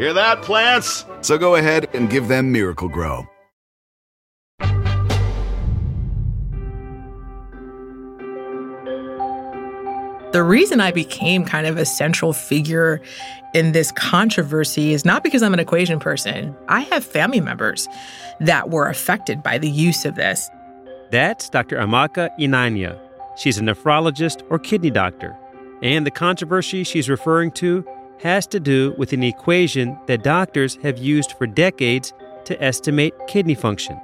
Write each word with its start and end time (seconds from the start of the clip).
Hear 0.00 0.14
that, 0.14 0.40
plants? 0.40 1.04
So 1.20 1.36
go 1.36 1.56
ahead 1.56 1.90
and 1.92 2.08
give 2.08 2.28
them 2.28 2.52
Miracle-Gro. 2.52 3.28
The 10.32 10.42
reason 10.42 10.80
I 10.80 10.90
became 10.90 11.44
kind 11.44 11.66
of 11.66 11.76
a 11.76 11.84
central 11.84 12.32
figure 12.32 13.02
in 13.52 13.72
this 13.72 13.92
controversy 13.92 14.94
is 14.94 15.04
not 15.04 15.22
because 15.22 15.42
I'm 15.42 15.52
an 15.52 15.60
equation 15.60 15.98
person. 15.98 16.56
I 16.70 16.80
have 16.80 17.04
family 17.04 17.42
members 17.42 17.86
that 18.40 18.70
were 18.70 18.88
affected 18.88 19.42
by 19.42 19.58
the 19.58 19.68
use 19.68 20.06
of 20.06 20.14
this. 20.14 20.48
That's 21.10 21.50
Dr. 21.50 21.76
Amaka 21.76 22.30
Eneanya. 22.38 22.98
She's 23.36 23.58
a 23.58 23.60
nephrologist 23.60 24.46
or 24.48 24.58
kidney 24.58 24.88
doctor. 24.88 25.36
And 25.82 26.06
the 26.06 26.10
controversy 26.10 26.84
she's 26.84 27.10
referring 27.10 27.50
to 27.52 27.84
has 28.22 28.46
to 28.48 28.60
do 28.60 28.94
with 28.98 29.12
an 29.12 29.22
equation 29.22 29.98
that 30.06 30.22
doctors 30.22 30.76
have 30.82 30.98
used 30.98 31.32
for 31.32 31.46
decades 31.46 32.12
to 32.44 32.62
estimate 32.62 33.14
kidney 33.28 33.54
function. 33.54 34.00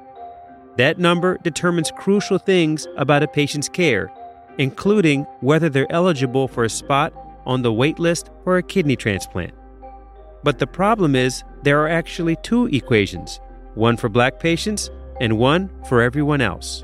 That 0.76 0.98
number 0.98 1.38
determines 1.38 1.90
crucial 1.96 2.38
things 2.38 2.86
about 2.96 3.22
a 3.22 3.28
patient's 3.28 3.68
care 3.68 4.10
including 4.58 5.24
whether 5.40 5.68
they're 5.68 5.90
eligible 5.90 6.48
for 6.48 6.64
a 6.64 6.70
spot 6.70 7.12
on 7.44 7.62
the 7.62 7.72
wait 7.72 7.98
list 7.98 8.30
for 8.44 8.56
a 8.56 8.62
kidney 8.62 8.96
transplant. 8.96 9.52
But 10.42 10.58
the 10.58 10.66
problem 10.66 11.14
is 11.14 11.44
there 11.62 11.80
are 11.82 11.88
actually 11.88 12.36
two 12.36 12.66
equations 12.66 13.40
one 13.74 13.96
for 13.96 14.08
black 14.08 14.40
patients 14.40 14.90
and 15.20 15.38
one 15.38 15.70
for 15.86 16.00
everyone 16.00 16.40
else. 16.40 16.82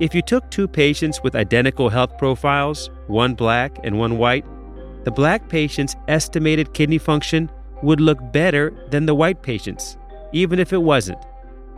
If 0.00 0.14
you 0.14 0.22
took 0.22 0.50
two 0.50 0.66
patients 0.66 1.22
with 1.22 1.36
identical 1.36 1.90
health 1.90 2.18
profiles, 2.18 2.90
one 3.06 3.34
black 3.34 3.78
and 3.84 3.98
one 3.98 4.18
white, 4.18 4.44
the 5.04 5.10
black 5.10 5.48
patient's 5.48 5.96
estimated 6.08 6.74
kidney 6.74 6.98
function 6.98 7.50
would 7.82 8.00
look 8.00 8.18
better 8.32 8.72
than 8.90 9.06
the 9.06 9.14
white 9.14 9.42
patient's, 9.42 9.96
even 10.32 10.58
if 10.58 10.72
it 10.72 10.82
wasn't. 10.82 11.18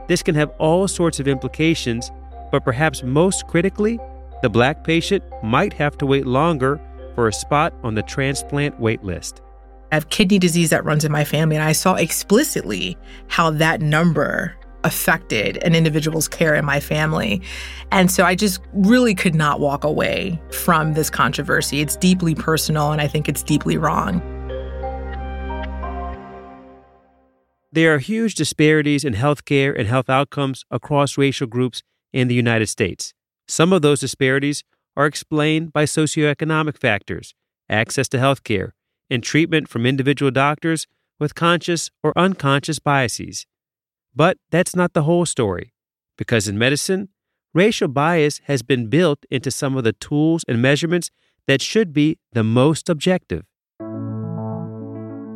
This 0.08 0.22
can 0.22 0.34
have 0.34 0.50
all 0.58 0.88
sorts 0.88 1.20
of 1.20 1.28
implications, 1.28 2.10
but 2.50 2.64
perhaps 2.64 3.02
most 3.02 3.46
critically, 3.46 3.98
the 4.42 4.50
black 4.50 4.82
patient 4.82 5.22
might 5.42 5.72
have 5.72 5.96
to 5.98 6.06
wait 6.06 6.26
longer 6.26 6.80
for 7.14 7.28
a 7.28 7.32
spot 7.32 7.72
on 7.84 7.94
the 7.94 8.02
transplant 8.02 8.78
wait 8.80 9.04
list. 9.04 9.40
I 9.92 9.96
have 9.96 10.08
kidney 10.08 10.38
disease 10.38 10.70
that 10.70 10.84
runs 10.84 11.04
in 11.04 11.12
my 11.12 11.24
family, 11.24 11.56
and 11.56 11.64
I 11.64 11.72
saw 11.72 11.94
explicitly 11.94 12.96
how 13.28 13.50
that 13.50 13.80
number 13.80 14.56
affected 14.84 15.56
an 15.58 15.74
individual's 15.74 16.28
care 16.28 16.54
in 16.54 16.64
my 16.64 16.80
family. 16.80 17.42
And 17.90 18.10
so 18.10 18.24
I 18.24 18.34
just 18.34 18.60
really 18.72 19.14
could 19.14 19.34
not 19.34 19.60
walk 19.60 19.84
away 19.84 20.40
from 20.50 20.94
this 20.94 21.10
controversy. 21.10 21.80
It's 21.80 21.96
deeply 21.96 22.34
personal, 22.34 22.92
and 22.92 23.00
I 23.00 23.08
think 23.08 23.28
it's 23.28 23.42
deeply 23.42 23.76
wrong. 23.76 24.20
There 27.74 27.94
are 27.94 27.98
huge 27.98 28.34
disparities 28.34 29.02
in 29.02 29.14
healthcare 29.14 29.74
and 29.78 29.88
health 29.88 30.10
outcomes 30.10 30.64
across 30.70 31.16
racial 31.16 31.46
groups 31.46 31.82
in 32.12 32.28
the 32.28 32.34
United 32.34 32.66
States. 32.66 33.14
Some 33.48 33.72
of 33.72 33.80
those 33.80 34.00
disparities 34.00 34.62
are 34.94 35.06
explained 35.06 35.72
by 35.72 35.84
socioeconomic 35.84 36.78
factors, 36.78 37.34
access 37.70 38.08
to 38.10 38.18
health 38.18 38.44
care, 38.44 38.74
and 39.08 39.22
treatment 39.22 39.68
from 39.68 39.86
individual 39.86 40.30
doctors 40.30 40.86
with 41.18 41.34
conscious 41.34 41.90
or 42.02 42.12
unconscious 42.16 42.78
biases. 42.78 43.46
But 44.14 44.36
that's 44.50 44.76
not 44.76 44.92
the 44.92 45.04
whole 45.04 45.24
story, 45.24 45.72
because 46.18 46.46
in 46.46 46.58
medicine, 46.58 47.08
racial 47.54 47.88
bias 47.88 48.42
has 48.44 48.62
been 48.62 48.88
built 48.88 49.24
into 49.30 49.50
some 49.50 49.74
of 49.76 49.84
the 49.84 49.94
tools 49.94 50.44
and 50.46 50.60
measurements 50.60 51.10
that 51.46 51.62
should 51.62 51.94
be 51.94 52.18
the 52.32 52.44
most 52.44 52.90
objective. 52.90 53.44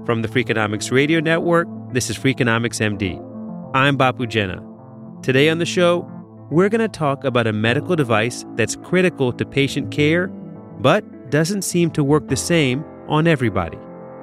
From 0.04 0.20
the 0.20 0.28
Freakonomics 0.28 0.92
Radio 0.92 1.20
Network, 1.20 1.66
this 1.92 2.10
is 2.10 2.19
Freakonomics 2.19 2.81
MD. 2.81 3.19
I'm 3.75 3.97
Bapu 3.97 4.28
Jena. 4.28 4.62
Today 5.22 5.48
on 5.48 5.59
the 5.59 5.66
show, 5.66 6.06
we're 6.50 6.69
going 6.69 6.82
to 6.82 6.88
talk 6.88 7.25
about 7.25 7.47
a 7.47 7.53
medical 7.54 7.97
device 7.97 8.44
that's 8.56 8.76
critical 8.76 9.32
to 9.32 9.47
patient 9.47 9.91
care, 9.91 10.28
but 10.81 11.31
doesn't 11.31 11.62
seem 11.62 11.91
to 11.92 12.04
work 12.04 12.28
the 12.28 12.36
same 12.36 12.84
on 13.09 13.26
everybody. 13.26 13.78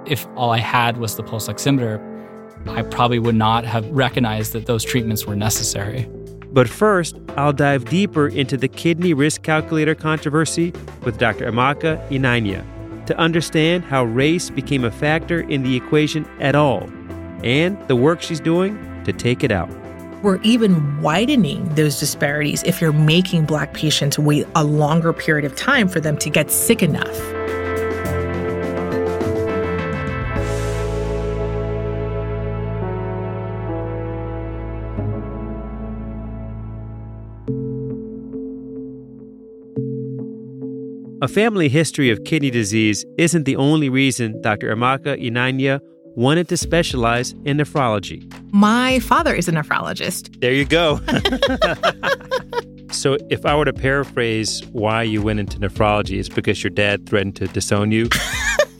If 0.05 0.27
all 0.35 0.51
I 0.51 0.59
had 0.59 0.97
was 0.97 1.15
the 1.15 1.23
pulse 1.23 1.47
oximeter, 1.47 1.99
I 2.67 2.81
probably 2.81 3.19
would 3.19 3.35
not 3.35 3.65
have 3.65 3.89
recognized 3.89 4.53
that 4.53 4.65
those 4.65 4.83
treatments 4.83 5.25
were 5.25 5.35
necessary. 5.35 6.09
But 6.51 6.69
first, 6.69 7.17
I'll 7.37 7.53
dive 7.53 7.85
deeper 7.85 8.27
into 8.27 8.57
the 8.57 8.67
kidney 8.67 9.13
risk 9.13 9.41
calculator 9.41 9.95
controversy 9.95 10.73
with 11.03 11.17
Dr. 11.17 11.51
Amaka 11.51 12.07
Eneanya 12.09 12.65
to 13.07 13.17
understand 13.17 13.83
how 13.83 14.03
race 14.05 14.49
became 14.49 14.83
a 14.83 14.91
factor 14.91 15.41
in 15.41 15.63
the 15.63 15.75
equation 15.75 16.25
at 16.39 16.55
all 16.55 16.89
and 17.43 17.77
the 17.87 17.95
work 17.95 18.21
she's 18.21 18.39
doing 18.39 18.77
to 19.03 19.11
take 19.11 19.43
it 19.43 19.51
out 19.51 19.69
we're 20.23 20.41
even 20.41 21.01
widening 21.01 21.67
those 21.75 21.99
disparities 21.99 22.63
if 22.63 22.79
you're 22.79 22.93
making 22.93 23.45
Black 23.45 23.73
patients 23.73 24.17
wait 24.17 24.47
a 24.55 24.63
longer 24.63 25.11
period 25.11 25.43
of 25.43 25.53
time 25.55 25.89
for 25.89 25.99
them 25.99 26.17
to 26.17 26.29
get 26.29 26.49
sick 26.49 26.81
enough. 26.81 27.32
A 41.23 41.27
family 41.29 41.69
history 41.69 42.09
of 42.09 42.21
kidney 42.25 42.51
disease 42.51 43.05
isn't 43.17 43.45
the 43.45 43.55
only 43.55 43.87
reason 43.87 44.41
Dr. 44.41 44.75
Amaka 44.75 45.15
Eneanya 45.25 45.79
wanted 46.17 46.49
to 46.49 46.57
specialize 46.57 47.31
in 47.45 47.55
nephrology. 47.55 48.29
My 48.51 48.99
father 48.99 49.33
is 49.33 49.47
a 49.47 49.53
nephrologist. 49.53 50.41
There 50.41 50.51
you 50.51 50.65
go. 50.65 50.99
so, 52.91 53.15
if 53.29 53.45
I 53.45 53.55
were 53.55 53.63
to 53.63 53.71
paraphrase 53.71 54.65
why 54.73 55.03
you 55.03 55.21
went 55.21 55.39
into 55.39 55.59
nephrology, 55.59 56.19
it's 56.19 56.27
because 56.27 56.61
your 56.61 56.71
dad 56.71 57.07
threatened 57.07 57.37
to 57.37 57.47
disown 57.47 57.91
you. 57.91 58.09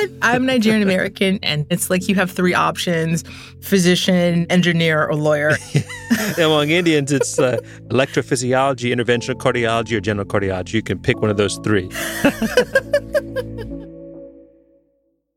yeah, 0.00 0.06
I'm 0.22 0.46
Nigerian 0.46 0.82
American, 0.82 1.38
and 1.42 1.66
it's 1.70 1.90
like 1.90 2.08
you 2.08 2.14
have 2.14 2.30
three 2.30 2.54
options 2.54 3.24
physician, 3.60 4.46
engineer, 4.50 5.06
or 5.06 5.14
lawyer. 5.14 5.56
Among 6.38 6.70
Indians, 6.70 7.12
it's 7.12 7.38
uh, 7.38 7.58
electrophysiology, 7.88 8.94
interventional 8.94 9.34
cardiology, 9.34 9.96
or 9.96 10.00
general 10.00 10.26
cardiology. 10.26 10.74
You 10.74 10.82
can 10.82 10.98
pick 10.98 11.20
one 11.20 11.30
of 11.30 11.36
those 11.36 11.58
three. 11.58 11.88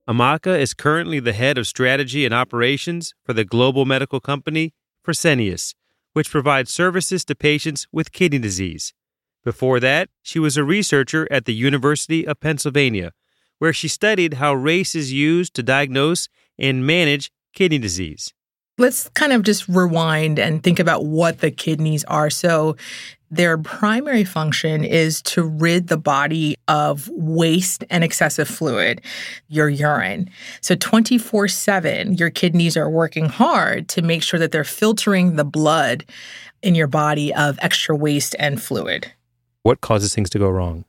Amaka 0.08 0.60
is 0.60 0.74
currently 0.74 1.22
the 1.22 1.32
head 1.32 1.58
of 1.58 1.66
strategy 1.66 2.26
and 2.26 2.34
operations 2.34 3.14
for 3.26 3.32
the 3.32 3.46
global 3.46 3.86
medical 3.86 4.20
company 4.20 4.74
Fresenius, 5.06 5.76
which 6.12 6.30
provides 6.30 6.74
services 6.74 7.24
to 7.26 7.36
patients 7.36 7.88
with 7.92 8.12
kidney 8.12 8.40
disease. 8.40 8.94
Before 9.44 9.80
that, 9.80 10.10
she 10.22 10.40
was 10.40 10.58
a 10.58 10.64
researcher 10.64 11.28
at 11.32 11.46
the 11.46 11.54
University 11.54 12.28
of 12.28 12.40
Pennsylvania, 12.40 13.12
where 13.64 13.72
she 13.72 13.88
studied 13.88 14.34
how 14.34 14.54
race 14.54 14.94
is 14.94 15.14
used 15.14 15.54
to 15.54 15.64
diagnose 15.64 16.28
and 16.60 16.86
manage 16.86 17.32
kidney 17.54 17.78
disease. 17.78 18.34
Let's 18.78 19.08
kind 19.12 19.32
of 19.32 19.44
just 19.44 19.70
rewind 19.70 20.38
and 20.38 20.62
think 20.62 20.80
about 20.80 21.06
what 21.06 21.40
the 21.40 21.50
kidneys 21.50 22.04
are. 22.04 22.30
So, 22.30 22.76
their 23.32 23.58
primary 23.58 24.26
function 24.26 24.84
is 24.84 25.22
to 25.22 25.44
rid 25.44 25.88
the 25.88 25.96
body 25.96 26.58
of 26.68 27.08
waste 27.14 27.86
and 27.90 28.04
excessive 28.04 28.50
fluid, 28.50 29.02
your 29.48 29.70
urine. 29.70 30.30
So 30.60 30.76
24 30.76 31.48
7, 31.48 32.16
your 32.16 32.32
kidneys 32.32 32.76
are 32.76 32.90
working 32.90 33.30
hard 33.30 33.88
to 33.90 34.02
make 34.02 34.24
sure 34.24 34.42
that 34.42 34.52
they're 34.52 34.66
filtering 34.66 35.38
the 35.38 35.46
blood 35.46 36.04
in 36.62 36.76
your 36.76 36.88
body 36.88 37.34
of 37.34 37.58
extra 37.62 37.96
waste 37.96 38.36
and 38.38 38.62
fluid. 38.62 39.14
What 39.62 39.80
causes 39.80 40.14
things 40.14 40.30
to 40.32 40.38
go 40.38 40.50
wrong? 40.50 40.84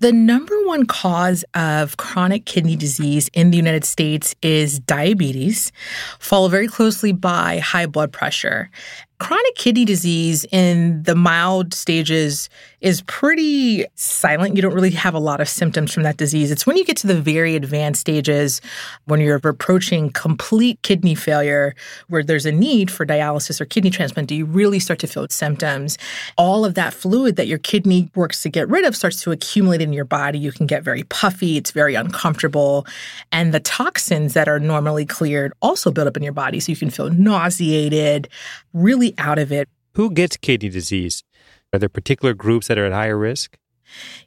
The 0.00 0.12
number 0.12 0.54
one 0.64 0.86
cause 0.86 1.44
of 1.54 1.96
chronic 1.96 2.44
kidney 2.44 2.76
disease 2.76 3.28
in 3.32 3.50
the 3.50 3.56
United 3.56 3.84
States 3.84 4.34
is 4.42 4.78
diabetes, 4.80 5.72
followed 6.18 6.50
very 6.50 6.68
closely 6.68 7.12
by 7.12 7.58
high 7.58 7.86
blood 7.86 8.12
pressure. 8.12 8.70
Chronic 9.18 9.56
kidney 9.56 9.84
disease 9.84 10.46
in 10.52 11.02
the 11.02 11.16
mild 11.16 11.74
stages 11.74 12.48
is 12.80 13.02
pretty 13.02 13.86
silent. 13.94 14.56
You 14.56 14.62
don't 14.62 14.74
really 14.74 14.90
have 14.90 15.14
a 15.14 15.18
lot 15.18 15.40
of 15.40 15.48
symptoms 15.48 15.92
from 15.92 16.02
that 16.02 16.16
disease. 16.16 16.50
It's 16.50 16.66
when 16.66 16.76
you 16.76 16.84
get 16.84 16.96
to 16.98 17.06
the 17.06 17.20
very 17.20 17.56
advanced 17.56 18.00
stages, 18.00 18.60
when 19.06 19.20
you're 19.20 19.36
approaching 19.36 20.10
complete 20.10 20.80
kidney 20.82 21.14
failure, 21.14 21.74
where 22.08 22.22
there's 22.22 22.46
a 22.46 22.52
need 22.52 22.90
for 22.90 23.06
dialysis 23.06 23.60
or 23.60 23.64
kidney 23.64 23.90
transplant, 23.90 24.28
do 24.28 24.34
you 24.34 24.44
really 24.44 24.78
start 24.78 24.98
to 25.00 25.06
feel 25.06 25.26
symptoms. 25.30 25.98
All 26.36 26.64
of 26.64 26.74
that 26.74 26.94
fluid 26.94 27.36
that 27.36 27.46
your 27.46 27.58
kidney 27.58 28.10
works 28.14 28.42
to 28.42 28.48
get 28.48 28.68
rid 28.68 28.84
of 28.84 28.96
starts 28.96 29.22
to 29.22 29.30
accumulate 29.30 29.80
in 29.80 29.92
your 29.92 30.04
body. 30.04 30.38
You 30.38 30.52
can 30.52 30.66
get 30.66 30.82
very 30.82 31.04
puffy, 31.04 31.56
it's 31.56 31.70
very 31.70 31.94
uncomfortable. 31.94 32.86
And 33.32 33.52
the 33.52 33.60
toxins 33.60 34.34
that 34.34 34.48
are 34.48 34.60
normally 34.60 35.06
cleared 35.06 35.52
also 35.62 35.90
build 35.90 36.08
up 36.08 36.16
in 36.16 36.22
your 36.22 36.32
body. 36.32 36.60
So 36.60 36.70
you 36.72 36.76
can 36.76 36.90
feel 36.90 37.10
nauseated, 37.10 38.28
really 38.72 39.14
out 39.18 39.38
of 39.38 39.52
it. 39.52 39.68
Who 39.94 40.10
gets 40.10 40.36
kidney 40.36 40.68
disease? 40.68 41.24
Are 41.72 41.78
there 41.78 41.88
particular 41.88 42.34
groups 42.34 42.68
that 42.68 42.78
are 42.78 42.86
at 42.86 42.92
higher 42.92 43.18
risk? 43.18 43.56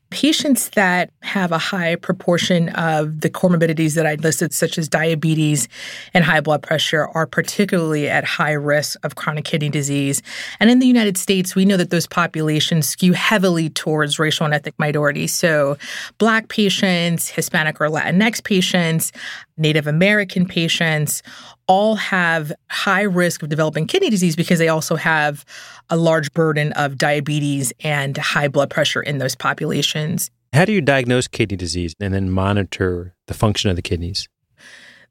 Patients 0.09 0.69
that 0.71 1.11
have 1.21 1.53
a 1.53 1.57
high 1.57 1.95
proportion 1.95 2.69
of 2.69 3.21
the 3.21 3.29
comorbidities 3.29 3.95
that 3.95 4.05
I 4.05 4.15
listed, 4.15 4.53
such 4.53 4.77
as 4.77 4.89
diabetes 4.89 5.69
and 6.13 6.25
high 6.25 6.41
blood 6.41 6.63
pressure, 6.63 7.07
are 7.13 7.25
particularly 7.25 8.09
at 8.09 8.25
high 8.25 8.51
risk 8.51 8.99
of 9.03 9.15
chronic 9.15 9.45
kidney 9.45 9.69
disease. 9.69 10.21
And 10.59 10.69
in 10.69 10.79
the 10.79 10.87
United 10.87 11.17
States, 11.17 11.55
we 11.55 11.63
know 11.63 11.77
that 11.77 11.91
those 11.91 12.07
populations 12.07 12.89
skew 12.89 13.13
heavily 13.13 13.69
towards 13.69 14.19
racial 14.19 14.45
and 14.45 14.53
ethnic 14.53 14.77
minorities. 14.77 15.33
So, 15.33 15.77
Black 16.17 16.49
patients, 16.49 17.29
Hispanic 17.29 17.79
or 17.79 17.87
Latinx 17.87 18.43
patients, 18.43 19.13
Native 19.57 19.87
American 19.87 20.45
patients 20.45 21.23
all 21.67 21.95
have 21.95 22.51
high 22.69 23.03
risk 23.03 23.43
of 23.43 23.49
developing 23.49 23.87
kidney 23.87 24.09
disease 24.09 24.35
because 24.35 24.59
they 24.59 24.67
also 24.67 24.95
have 24.95 25.45
a 25.89 25.97
large 25.97 26.33
burden 26.33 26.71
of 26.73 26.97
diabetes 26.97 27.71
and 27.81 28.17
high 28.17 28.47
blood 28.47 28.69
pressure 28.69 29.01
in 29.01 29.17
those 29.17 29.35
populations. 29.35 30.29
How 30.53 30.65
do 30.65 30.73
you 30.73 30.81
diagnose 30.81 31.27
kidney 31.27 31.57
disease 31.57 31.95
and 31.99 32.13
then 32.13 32.29
monitor 32.29 33.13
the 33.27 33.33
function 33.33 33.69
of 33.69 33.75
the 33.75 33.81
kidneys? 33.81 34.27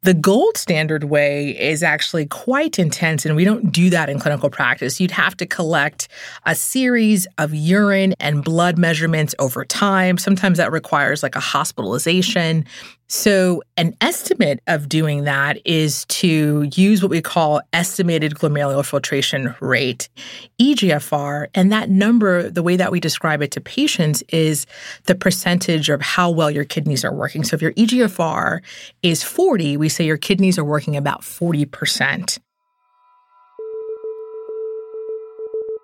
The 0.02 0.14
gold 0.14 0.56
standard 0.56 1.04
way 1.04 1.50
is 1.50 1.82
actually 1.82 2.24
quite 2.24 2.78
intense, 2.78 3.26
and 3.26 3.36
we 3.36 3.44
don't 3.44 3.70
do 3.70 3.90
that 3.90 4.08
in 4.08 4.18
clinical 4.18 4.48
practice. 4.48 4.98
You'd 4.98 5.10
have 5.10 5.36
to 5.36 5.44
collect 5.44 6.08
a 6.46 6.54
series 6.54 7.26
of 7.36 7.52
urine 7.52 8.14
and 8.18 8.42
blood 8.42 8.78
measurements 8.78 9.34
over 9.38 9.62
time. 9.62 10.16
Sometimes 10.16 10.56
that 10.56 10.72
requires 10.72 11.22
like 11.22 11.36
a 11.36 11.40
hospitalization. 11.40 12.64
So, 13.12 13.60
an 13.76 13.96
estimate 14.00 14.60
of 14.68 14.88
doing 14.88 15.24
that 15.24 15.58
is 15.64 16.04
to 16.04 16.70
use 16.76 17.02
what 17.02 17.10
we 17.10 17.20
call 17.20 17.60
estimated 17.72 18.36
glomerular 18.36 18.86
filtration 18.86 19.52
rate, 19.58 20.08
EGFR. 20.60 21.48
And 21.52 21.72
that 21.72 21.90
number, 21.90 22.48
the 22.48 22.62
way 22.62 22.76
that 22.76 22.92
we 22.92 23.00
describe 23.00 23.42
it 23.42 23.50
to 23.50 23.60
patients, 23.60 24.22
is 24.28 24.64
the 25.06 25.16
percentage 25.16 25.88
of 25.88 26.00
how 26.00 26.30
well 26.30 26.52
your 26.52 26.62
kidneys 26.62 27.04
are 27.04 27.12
working. 27.12 27.42
So, 27.42 27.56
if 27.56 27.62
your 27.62 27.72
EGFR 27.72 28.60
is 29.02 29.24
40, 29.24 29.76
we 29.76 29.88
say 29.88 30.06
your 30.06 30.16
kidneys 30.16 30.56
are 30.56 30.64
working 30.64 30.96
about 30.96 31.22
40%. 31.22 32.38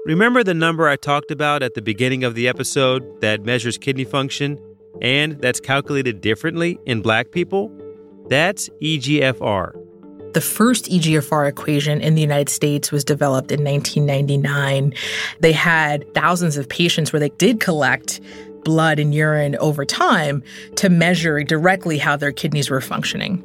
Remember 0.04 0.44
the 0.44 0.54
number 0.54 0.88
I 0.88 0.94
talked 0.94 1.32
about 1.32 1.64
at 1.64 1.74
the 1.74 1.82
beginning 1.82 2.22
of 2.22 2.36
the 2.36 2.46
episode 2.46 3.20
that 3.20 3.44
measures 3.44 3.78
kidney 3.78 4.04
function? 4.04 4.60
And 5.00 5.40
that's 5.40 5.60
calculated 5.60 6.20
differently 6.20 6.78
in 6.86 7.02
black 7.02 7.30
people, 7.30 7.70
that's 8.28 8.68
EGFR. 8.82 9.72
The 10.32 10.40
first 10.42 10.84
EGFR 10.90 11.48
equation 11.48 12.00
in 12.02 12.14
the 12.14 12.20
United 12.20 12.50
States 12.50 12.92
was 12.92 13.04
developed 13.04 13.50
in 13.50 13.64
1999. 13.64 14.92
They 15.40 15.52
had 15.52 16.12
thousands 16.12 16.58
of 16.58 16.68
patients 16.68 17.10
where 17.10 17.20
they 17.20 17.30
did 17.30 17.58
collect 17.58 18.20
blood 18.66 18.98
and 18.98 19.14
urine 19.14 19.54
over 19.56 19.84
time 19.84 20.42
to 20.74 20.88
measure 20.88 21.44
directly 21.44 21.98
how 21.98 22.16
their 22.16 22.32
kidneys 22.32 22.68
were 22.68 22.80
functioning. 22.80 23.44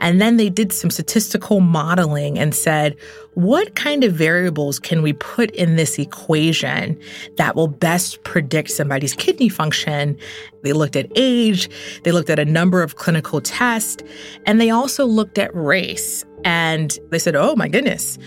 And 0.00 0.20
then 0.20 0.38
they 0.38 0.48
did 0.48 0.72
some 0.72 0.90
statistical 0.90 1.60
modeling 1.60 2.36
and 2.36 2.52
said, 2.52 2.96
what 3.34 3.76
kind 3.76 4.02
of 4.02 4.12
variables 4.12 4.80
can 4.80 5.02
we 5.02 5.12
put 5.12 5.50
in 5.52 5.76
this 5.76 5.98
equation 6.00 6.98
that 7.36 7.54
will 7.54 7.68
best 7.68 8.22
predict 8.24 8.70
somebody's 8.70 9.14
kidney 9.14 9.48
function? 9.48 10.18
They 10.62 10.72
looked 10.72 10.96
at 10.96 11.10
age, 11.14 11.68
they 12.02 12.10
looked 12.10 12.30
at 12.30 12.40
a 12.40 12.44
number 12.44 12.82
of 12.82 12.96
clinical 12.96 13.40
tests, 13.40 14.02
and 14.46 14.60
they 14.60 14.70
also 14.70 15.06
looked 15.06 15.38
at 15.38 15.54
race. 15.54 16.24
And 16.44 16.98
they 17.10 17.18
said, 17.18 17.36
oh 17.36 17.54
my 17.56 17.68
goodness, 17.68 18.18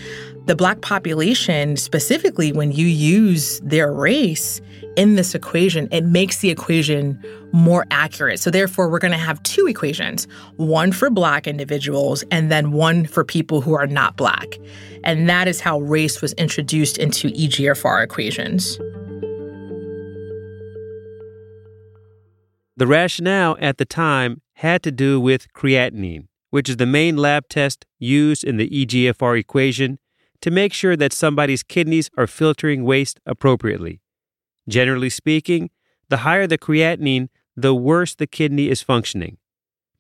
the 0.50 0.56
Black 0.56 0.82
population, 0.82 1.78
specifically 1.78 2.52
when 2.52 2.72
you 2.72 2.88
use 2.88 3.60
their 3.60 3.94
race 3.94 4.60
in 4.98 5.14
this 5.14 5.36
equation, 5.36 5.88
it 5.92 6.04
makes 6.04 6.40
the 6.40 6.50
equation 6.50 7.24
more 7.52 7.86
accurate. 7.92 8.40
So, 8.40 8.50
therefore, 8.50 8.90
we're 8.90 8.98
going 8.98 9.12
to 9.12 9.18
have 9.20 9.42
two 9.44 9.68
equations 9.68 10.28
one 10.56 10.92
for 10.92 11.12
Black 11.12 11.46
individuals 11.46 12.24
and 12.32 12.52
then 12.52 12.72
one 12.72 13.06
for 13.06 13.24
people 13.24 13.62
who 13.62 13.76
are 13.76 13.86
not 13.86 14.18
Black. 14.18 14.58
And 15.04 15.30
that 15.30 15.48
is 15.48 15.62
how 15.62 15.82
race 15.82 16.20
was 16.20 16.34
introduced 16.34 16.98
into 16.98 17.30
EGFR 17.30 18.04
equations. 18.04 18.80
The 22.76 22.88
rationale 22.88 23.56
at 23.60 23.78
the 23.78 23.86
time 23.86 24.42
had 24.54 24.82
to 24.82 24.92
do 24.92 25.22
with 25.22 25.54
creatinine, 25.54 26.28
which 26.50 26.70
is 26.70 26.78
the 26.78 26.88
main 26.88 27.18
lab 27.18 27.48
test 27.50 27.86
used 28.00 28.44
in 28.44 28.58
the 28.58 28.68
EGFR 28.68 29.40
equation 29.40 30.00
to 30.42 30.52
make 30.52 30.74
sure 30.74 30.96
that 30.96 31.14
somebody's 31.14 31.64
kidneys 31.64 32.10
are 32.18 32.28
filtering 32.28 32.84
waste 32.84 33.20
appropriately. 33.26 34.02
Generally 34.68 35.10
speaking, 35.12 35.70
the 36.10 36.18
higher 36.18 36.48
the 36.48 36.58
creatinine, 36.58 37.30
the 37.56 37.74
worse 37.76 38.16
the 38.16 38.28
kidney 38.28 38.70
is 38.70 38.82
functioning. 38.82 39.38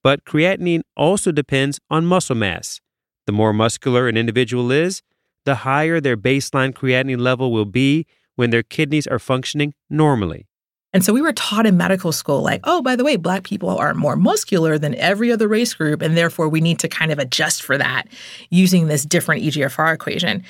But 0.03 0.25
creatinine 0.25 0.81
also 0.95 1.31
depends 1.31 1.79
on 1.89 2.05
muscle 2.05 2.35
mass. 2.35 2.79
The 3.25 3.31
more 3.31 3.53
muscular 3.53 4.07
an 4.07 4.17
individual 4.17 4.71
is, 4.71 5.01
the 5.45 5.55
higher 5.55 6.01
their 6.01 6.17
baseline 6.17 6.73
creatinine 6.73 7.19
level 7.19 7.51
will 7.51 7.65
be 7.65 8.05
when 8.35 8.49
their 8.49 8.63
kidneys 8.63 9.07
are 9.07 9.19
functioning 9.19 9.73
normally. 9.89 10.48
And 10.91 11.05
so 11.05 11.13
we 11.13 11.21
were 11.21 11.33
taught 11.33 11.67
in 11.67 11.77
medical 11.77 12.11
school, 12.11 12.41
like, 12.41 12.61
oh, 12.63 12.81
by 12.81 12.95
the 12.95 13.03
way, 13.03 13.15
Black 13.15 13.43
people 13.43 13.69
are 13.77 13.93
more 13.93 14.15
muscular 14.15 14.79
than 14.79 14.95
every 14.95 15.31
other 15.31 15.47
race 15.47 15.73
group. 15.73 16.01
And 16.01 16.17
therefore, 16.17 16.49
we 16.49 16.61
need 16.61 16.79
to 16.79 16.87
kind 16.87 17.11
of 17.11 17.19
adjust 17.19 17.61
for 17.61 17.77
that 17.77 18.07
using 18.49 18.87
this 18.87 19.05
different 19.05 19.43
EGFR 19.43 19.93
equation. 19.93 20.43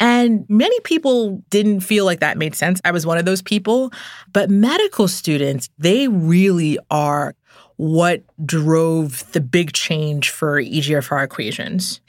And 0.00 0.46
many 0.48 0.78
people 0.80 1.42
didn't 1.50 1.80
feel 1.80 2.06
like 2.06 2.20
that 2.20 2.38
made 2.38 2.54
sense. 2.54 2.80
I 2.84 2.90
was 2.90 3.06
one 3.06 3.18
of 3.18 3.26
those 3.26 3.42
people. 3.42 3.92
But 4.32 4.48
medical 4.48 5.08
students, 5.08 5.68
they 5.78 6.08
really 6.08 6.78
are 6.90 7.34
what 7.76 8.22
drove 8.46 9.30
the 9.32 9.40
big 9.40 9.72
change 9.72 10.30
for 10.30 10.62
EGFR 10.62 11.22
equations. 11.24 12.00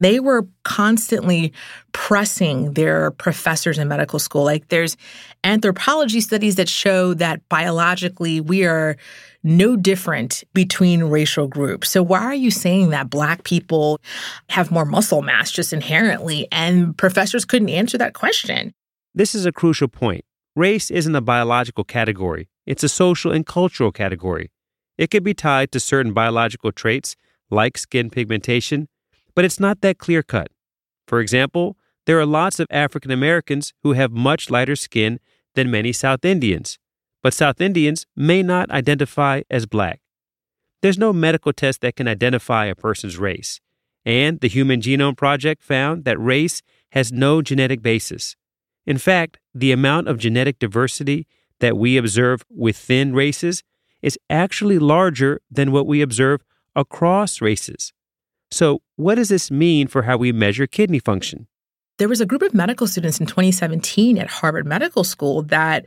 They 0.00 0.20
were 0.20 0.46
constantly 0.64 1.52
pressing 1.92 2.72
their 2.74 3.12
professors 3.12 3.78
in 3.78 3.88
medical 3.88 4.18
school. 4.18 4.44
Like 4.44 4.68
there's 4.68 4.96
anthropology 5.44 6.20
studies 6.20 6.56
that 6.56 6.68
show 6.68 7.14
that 7.14 7.48
biologically 7.48 8.40
we 8.40 8.64
are 8.64 8.96
no 9.42 9.76
different 9.76 10.42
between 10.54 11.04
racial 11.04 11.46
groups. 11.46 11.90
So 11.90 12.02
why 12.02 12.20
are 12.20 12.34
you 12.34 12.50
saying 12.50 12.90
that 12.90 13.10
black 13.10 13.44
people 13.44 14.00
have 14.48 14.70
more 14.70 14.84
muscle 14.86 15.22
mass 15.22 15.50
just 15.50 15.72
inherently? 15.72 16.48
And 16.50 16.96
professors 16.96 17.44
couldn't 17.44 17.68
answer 17.68 17.98
that 17.98 18.14
question. 18.14 18.72
This 19.14 19.34
is 19.34 19.46
a 19.46 19.52
crucial 19.52 19.88
point. 19.88 20.24
Race 20.56 20.90
isn't 20.90 21.14
a 21.14 21.20
biological 21.20 21.84
category. 21.84 22.48
It's 22.66 22.82
a 22.82 22.88
social 22.88 23.32
and 23.32 23.46
cultural 23.46 23.92
category. 23.92 24.50
It 24.96 25.10
can 25.10 25.22
be 25.22 25.34
tied 25.34 25.72
to 25.72 25.80
certain 25.80 26.12
biological 26.12 26.72
traits 26.72 27.16
like 27.50 27.76
skin 27.76 28.10
pigmentation, 28.10 28.88
but 29.34 29.44
it's 29.44 29.60
not 29.60 29.80
that 29.80 29.98
clear 29.98 30.22
cut. 30.22 30.48
For 31.06 31.20
example, 31.20 31.76
there 32.06 32.18
are 32.18 32.26
lots 32.26 32.60
of 32.60 32.66
African 32.70 33.10
Americans 33.10 33.72
who 33.82 33.92
have 33.92 34.12
much 34.12 34.50
lighter 34.50 34.76
skin 34.76 35.20
than 35.54 35.70
many 35.70 35.92
South 35.92 36.24
Indians, 36.24 36.78
but 37.22 37.34
South 37.34 37.60
Indians 37.60 38.06
may 38.14 38.42
not 38.42 38.70
identify 38.70 39.42
as 39.50 39.66
black. 39.66 40.00
There's 40.82 40.98
no 40.98 41.12
medical 41.12 41.52
test 41.52 41.80
that 41.80 41.96
can 41.96 42.06
identify 42.06 42.66
a 42.66 42.74
person's 42.74 43.16
race, 43.16 43.60
and 44.04 44.40
the 44.40 44.48
Human 44.48 44.80
Genome 44.80 45.16
Project 45.16 45.62
found 45.62 46.04
that 46.04 46.20
race 46.20 46.60
has 46.92 47.10
no 47.10 47.40
genetic 47.40 47.80
basis. 47.80 48.36
In 48.86 48.98
fact, 48.98 49.38
the 49.54 49.72
amount 49.72 50.08
of 50.08 50.18
genetic 50.18 50.58
diversity 50.58 51.26
that 51.60 51.78
we 51.78 51.96
observe 51.96 52.44
within 52.50 53.14
races 53.14 53.62
is 54.02 54.18
actually 54.28 54.78
larger 54.78 55.40
than 55.50 55.72
what 55.72 55.86
we 55.86 56.02
observe 56.02 56.42
across 56.76 57.40
races. 57.40 57.94
So, 58.54 58.82
what 58.94 59.16
does 59.16 59.30
this 59.30 59.50
mean 59.50 59.88
for 59.88 60.02
how 60.02 60.16
we 60.16 60.30
measure 60.30 60.68
kidney 60.68 61.00
function? 61.00 61.48
There 61.98 62.08
was 62.08 62.20
a 62.20 62.26
group 62.26 62.40
of 62.40 62.54
medical 62.54 62.86
students 62.86 63.18
in 63.18 63.26
2017 63.26 64.16
at 64.16 64.28
Harvard 64.28 64.64
Medical 64.64 65.02
School 65.02 65.42
that 65.42 65.86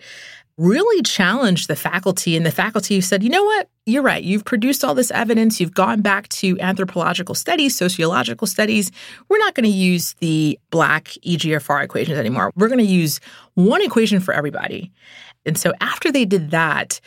really 0.57 1.01
challenged 1.03 1.69
the 1.69 1.77
faculty. 1.77 2.35
And 2.35 2.45
the 2.45 2.51
faculty 2.51 2.99
said, 2.99 3.23
you 3.23 3.29
know 3.29 3.43
what? 3.43 3.69
You're 3.85 4.03
right. 4.03 4.21
You've 4.21 4.43
produced 4.43 4.83
all 4.83 4.95
this 4.95 5.11
evidence. 5.11 5.61
You've 5.61 5.73
gone 5.73 6.01
back 6.01 6.27
to 6.29 6.59
anthropological 6.59 7.35
studies, 7.35 7.73
sociological 7.73 8.47
studies. 8.47 8.91
We're 9.29 9.37
not 9.37 9.53
going 9.53 9.63
to 9.63 9.69
use 9.69 10.15
the 10.15 10.59
black 10.69 11.05
EGFR 11.25 11.85
equations 11.85 12.17
anymore. 12.17 12.51
We're 12.57 12.67
going 12.67 12.85
to 12.85 12.91
use 12.91 13.21
one 13.53 13.81
equation 13.81 14.19
for 14.19 14.33
everybody. 14.33 14.91
And 15.45 15.57
so 15.57 15.71
after 15.79 16.11
they 16.11 16.25
did 16.25 16.51
that, 16.51 16.99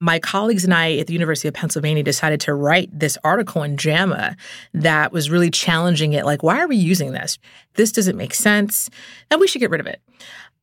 my 0.00 0.18
colleagues 0.18 0.64
and 0.64 0.74
I 0.74 0.96
at 0.96 1.06
the 1.06 1.12
University 1.12 1.48
of 1.48 1.54
Pennsylvania 1.54 2.02
decided 2.02 2.40
to 2.42 2.54
write 2.54 2.88
this 2.92 3.16
article 3.24 3.62
in 3.62 3.76
JAMA 3.76 4.36
that 4.74 5.12
was 5.12 5.30
really 5.30 5.50
challenging 5.50 6.12
it. 6.12 6.24
Like, 6.24 6.42
why 6.42 6.60
are 6.60 6.68
we 6.68 6.76
using 6.76 7.12
this? 7.12 7.38
This 7.74 7.92
doesn't 7.92 8.16
make 8.16 8.34
sense, 8.34 8.90
and 9.30 9.40
we 9.40 9.46
should 9.46 9.60
get 9.60 9.70
rid 9.70 9.80
of 9.80 9.86
it. 9.86 10.00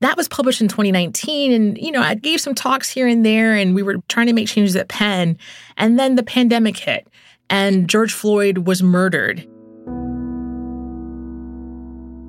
That 0.01 0.17
was 0.17 0.27
published 0.27 0.61
in 0.61 0.67
2019. 0.67 1.51
And, 1.53 1.77
you 1.77 1.91
know, 1.91 2.01
I 2.01 2.15
gave 2.15 2.41
some 2.41 2.53
talks 2.53 2.89
here 2.89 3.07
and 3.07 3.25
there, 3.25 3.55
and 3.55 3.73
we 3.73 3.83
were 3.83 3.97
trying 4.09 4.27
to 4.27 4.33
make 4.33 4.47
changes 4.47 4.75
at 4.75 4.89
Penn. 4.89 5.37
And 5.77 5.97
then 5.97 6.15
the 6.15 6.23
pandemic 6.23 6.77
hit, 6.77 7.07
and 7.49 7.89
George 7.89 8.13
Floyd 8.13 8.59
was 8.59 8.83
murdered. 8.83 9.47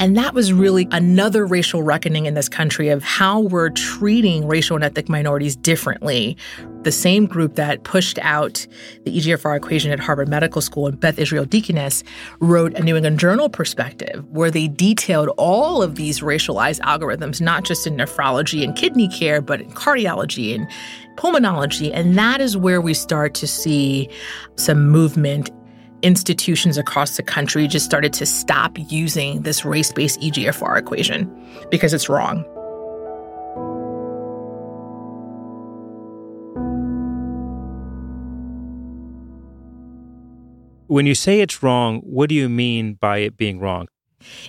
And 0.05 0.19
that 0.19 0.35
was 0.35 0.53
really 0.53 0.87
another 0.91 1.47
racial 1.47 1.83
reckoning 1.83 2.27
in 2.27 2.35
this 2.35 2.47
country 2.47 2.91
of 2.91 3.03
how 3.03 3.41
we're 3.41 3.71
treating 3.71 4.47
racial 4.47 4.77
and 4.77 4.85
ethnic 4.85 5.09
minorities 5.09 5.57
differently. 5.57 6.37
The 6.83 6.93
same 6.93 7.25
group 7.25 7.55
that 7.55 7.85
pushed 7.85 8.19
out 8.19 8.67
the 9.05 9.17
EGFR 9.19 9.57
equation 9.57 9.93
at 9.93 10.01
Harvard 10.01 10.29
Medical 10.29 10.61
School 10.61 10.89
and 10.89 11.01
Beth 11.01 11.19
Israel 11.19 11.47
Deaconess 11.47 12.05
wrote 12.41 12.75
a 12.75 12.83
New 12.83 12.97
England 12.97 13.19
Journal 13.19 13.49
perspective 13.49 14.23
where 14.29 14.51
they 14.51 14.69
detailed 14.69 15.31
all 15.39 15.83
of 15.83 15.95
these 15.95 16.21
racialized 16.21 16.81
algorithms, 16.81 17.41
not 17.41 17.65
just 17.65 17.87
in 17.87 17.97
nephrology 17.97 18.63
and 18.63 18.77
kidney 18.77 19.09
care, 19.09 19.41
but 19.41 19.63
in 19.63 19.71
cardiology 19.71 20.55
and 20.55 20.69
pulmonology. 21.17 21.91
And 21.95 22.19
that 22.19 22.43
is 22.43 22.59
where 22.59 22.83
we 22.83 22.93
start 22.93 23.33
to 23.37 23.47
see 23.47 24.11
some 24.57 24.87
movement 24.91 25.49
institutions 26.05 26.77
across 26.77 27.17
the 27.17 27.23
country 27.23 27.67
just 27.67 27.87
started 27.87 28.13
to 28.13 28.27
stop 28.27 28.77
using 28.91 29.43
this 29.43 29.65
race 29.65 29.91
based 29.91 30.21
EGFR 30.21 30.79
equation 30.79 31.25
because 31.71 31.95
it's 31.95 32.09
wrong. 32.09 32.45
When 40.87 41.07
you 41.07 41.15
say 41.15 41.41
it's 41.41 41.63
wrong, 41.63 42.01
what 42.01 42.29
do 42.29 42.35
you 42.35 42.49
mean 42.49 42.95
by 42.95 43.19
it 43.19 43.37
being 43.39 43.59
wrong? 43.59 43.89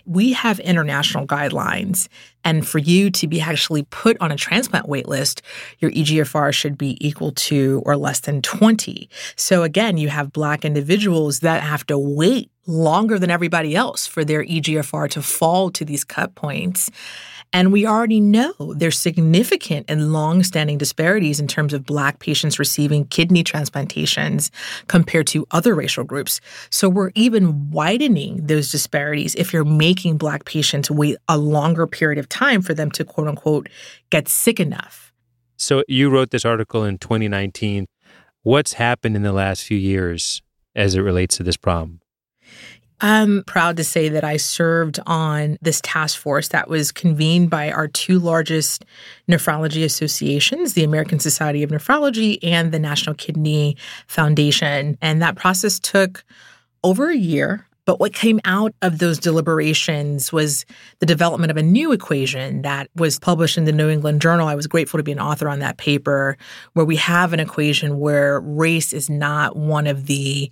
We 0.05 0.33
have 0.33 0.59
international 0.59 1.27
guidelines. 1.27 2.07
And 2.43 2.67
for 2.67 2.77
you 2.77 3.09
to 3.11 3.27
be 3.27 3.41
actually 3.41 3.83
put 3.83 4.17
on 4.21 4.31
a 4.31 4.35
transplant 4.35 4.87
wait 4.87 5.07
list, 5.07 5.41
your 5.79 5.91
EGFR 5.91 6.53
should 6.53 6.77
be 6.77 6.97
equal 7.05 7.31
to 7.31 7.81
or 7.85 7.97
less 7.97 8.19
than 8.19 8.41
20. 8.41 9.09
So 9.35 9.63
again, 9.63 9.97
you 9.97 10.09
have 10.09 10.31
Black 10.31 10.63
individuals 10.63 11.39
that 11.39 11.63
have 11.63 11.85
to 11.87 11.97
wait 11.97 12.51
longer 12.67 13.19
than 13.19 13.31
everybody 13.31 13.75
else 13.75 14.07
for 14.07 14.23
their 14.23 14.43
EGFR 14.43 15.09
to 15.11 15.21
fall 15.21 15.69
to 15.71 15.85
these 15.85 16.03
cut 16.03 16.35
points. 16.35 16.89
And 17.55 17.71
we 17.71 17.87
already 17.87 18.19
know 18.19 18.53
there's 18.75 18.99
significant 18.99 19.85
and 19.87 20.11
long-standing 20.11 20.77
disparities 20.77 21.39
in 21.39 21.47
terms 21.47 21.71
of 21.71 21.85
Black 21.85 22.19
patients 22.19 22.59
receiving 22.59 23.05
kidney 23.05 23.45
transplantations 23.45 24.51
compared 24.87 25.25
to 25.27 25.47
other 25.51 25.73
racial 25.73 26.03
groups. 26.03 26.41
So 26.69 26.89
we're 26.89 27.11
even 27.15 27.71
widening 27.71 28.45
those 28.45 28.69
disparities 28.71 29.35
if 29.35 29.53
you're 29.53 29.63
making 29.63 30.17
Black 30.17 30.43
patients 30.43 30.91
wait 30.91 31.15
a 31.29 31.37
longer 31.37 31.87
period 31.87 32.19
of 32.19 32.27
time 32.27 32.61
for 32.61 32.73
them 32.73 32.91
to 32.91 33.05
quote 33.05 33.29
unquote 33.29 33.69
get 34.09 34.27
sick 34.27 34.59
enough. 34.59 35.13
So 35.55 35.81
you 35.87 36.09
wrote 36.09 36.31
this 36.31 36.43
article 36.43 36.83
in 36.83 36.97
2019. 36.97 37.85
What's 38.43 38.73
happened 38.73 39.15
in 39.15 39.23
the 39.23 39.31
last 39.31 39.63
few 39.63 39.77
years 39.77 40.41
as 40.75 40.93
it 40.93 40.99
relates 40.99 41.37
to 41.37 41.43
this 41.43 41.55
problem? 41.55 42.01
I'm 43.01 43.43
proud 43.43 43.77
to 43.77 43.83
say 43.83 44.09
that 44.09 44.23
I 44.23 44.37
served 44.37 44.99
on 45.05 45.57
this 45.61 45.81
task 45.81 46.17
force 46.17 46.47
that 46.49 46.69
was 46.69 46.91
convened 46.91 47.49
by 47.49 47.71
our 47.71 47.87
two 47.87 48.19
largest 48.19 48.85
nephrology 49.29 49.83
associations, 49.83 50.73
the 50.73 50.83
American 50.83 51.19
Society 51.19 51.61
of 51.61 51.71
Nephrology 51.71 52.39
and 52.41 52.71
the 52.71 52.79
National 52.79 53.15
Kidney 53.15 53.75
Foundation. 54.07 54.97
And 55.01 55.21
that 55.21 55.35
process 55.35 55.79
took 55.79 56.23
over 56.83 57.09
a 57.09 57.17
year. 57.17 57.67
But 57.85 57.99
what 57.99 58.13
came 58.13 58.39
out 58.45 58.73
of 58.81 58.97
those 58.97 59.19
deliberations 59.19 60.33
was 60.33 60.65
the 60.99 61.05
development 61.05 61.51
of 61.51 61.57
a 61.57 61.61
new 61.61 61.91
equation 61.91 62.63
that 62.63 62.89
was 62.95 63.19
published 63.19 63.59
in 63.59 63.65
the 63.65 63.71
New 63.71 63.89
England 63.89 64.21
Journal. 64.21 64.47
I 64.47 64.55
was 64.55 64.65
grateful 64.65 64.97
to 64.97 65.03
be 65.03 65.11
an 65.11 65.19
author 65.19 65.47
on 65.47 65.59
that 65.59 65.77
paper, 65.77 66.35
where 66.73 66.85
we 66.85 66.95
have 66.95 67.31
an 67.31 67.39
equation 67.39 67.99
where 67.99 68.39
race 68.39 68.91
is 68.91 69.07
not 69.07 69.55
one 69.55 69.85
of 69.85 70.07
the 70.07 70.49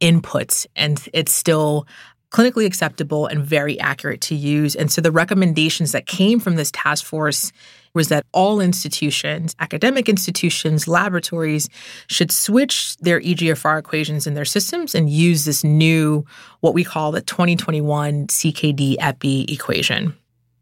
inputs 0.00 0.66
and 0.76 1.08
it's 1.12 1.32
still 1.32 1.86
clinically 2.30 2.64
acceptable 2.64 3.26
and 3.26 3.44
very 3.44 3.78
accurate 3.80 4.20
to 4.20 4.34
use. 4.34 4.76
And 4.76 4.90
so 4.90 5.00
the 5.00 5.10
recommendations 5.10 5.92
that 5.92 6.06
came 6.06 6.38
from 6.38 6.56
this 6.56 6.70
task 6.70 7.04
force 7.04 7.52
was 7.92 8.08
that 8.08 8.24
all 8.32 8.60
institutions, 8.60 9.56
academic 9.58 10.08
institutions, 10.08 10.86
laboratories 10.86 11.68
should 12.06 12.30
switch 12.30 12.96
their 12.98 13.20
EGFR 13.20 13.80
equations 13.80 14.28
in 14.28 14.34
their 14.34 14.44
systems 14.44 14.94
and 14.94 15.10
use 15.10 15.44
this 15.44 15.64
new, 15.64 16.24
what 16.60 16.72
we 16.72 16.84
call 16.84 17.10
the 17.10 17.20
2021 17.20 18.28
CKD 18.28 18.96
EPI 19.00 19.46
equation. 19.52 20.14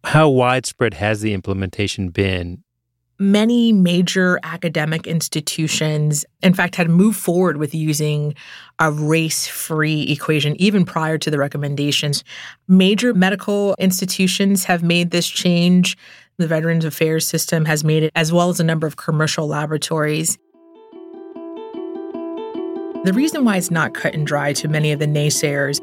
How 0.04 0.30
widespread 0.30 0.94
has 0.94 1.20
the 1.20 1.34
implementation 1.34 2.08
been 2.08 2.62
many 3.18 3.72
major 3.72 4.38
academic 4.42 5.06
institutions, 5.06 6.24
in 6.42 6.54
fact, 6.54 6.76
had 6.76 6.88
moved 6.88 7.18
forward 7.18 7.56
with 7.56 7.74
using 7.74 8.34
a 8.78 8.92
race 8.92 9.46
free 9.46 10.02
equation 10.04 10.60
even 10.60 10.84
prior 10.84 11.18
to 11.18 11.30
the 11.30 11.38
recommendations. 11.38 12.22
Major 12.68 13.12
medical 13.14 13.74
institutions 13.78 14.64
have 14.64 14.82
made 14.82 15.10
this 15.10 15.28
change. 15.28 15.96
The 16.38 16.46
Veterans 16.46 16.84
Affairs 16.84 17.26
system 17.26 17.64
has 17.64 17.82
made 17.82 18.04
it, 18.04 18.12
as 18.14 18.32
well 18.32 18.48
as 18.50 18.60
a 18.60 18.64
number 18.64 18.86
of 18.86 18.96
commercial 18.96 19.48
laboratories. 19.48 20.38
The 23.04 23.12
reason 23.12 23.44
why 23.44 23.56
it's 23.56 23.70
not 23.70 23.94
cut 23.94 24.14
and 24.14 24.26
dry 24.26 24.52
to 24.54 24.68
many 24.68 24.92
of 24.92 24.98
the 24.98 25.06
naysayers 25.06 25.80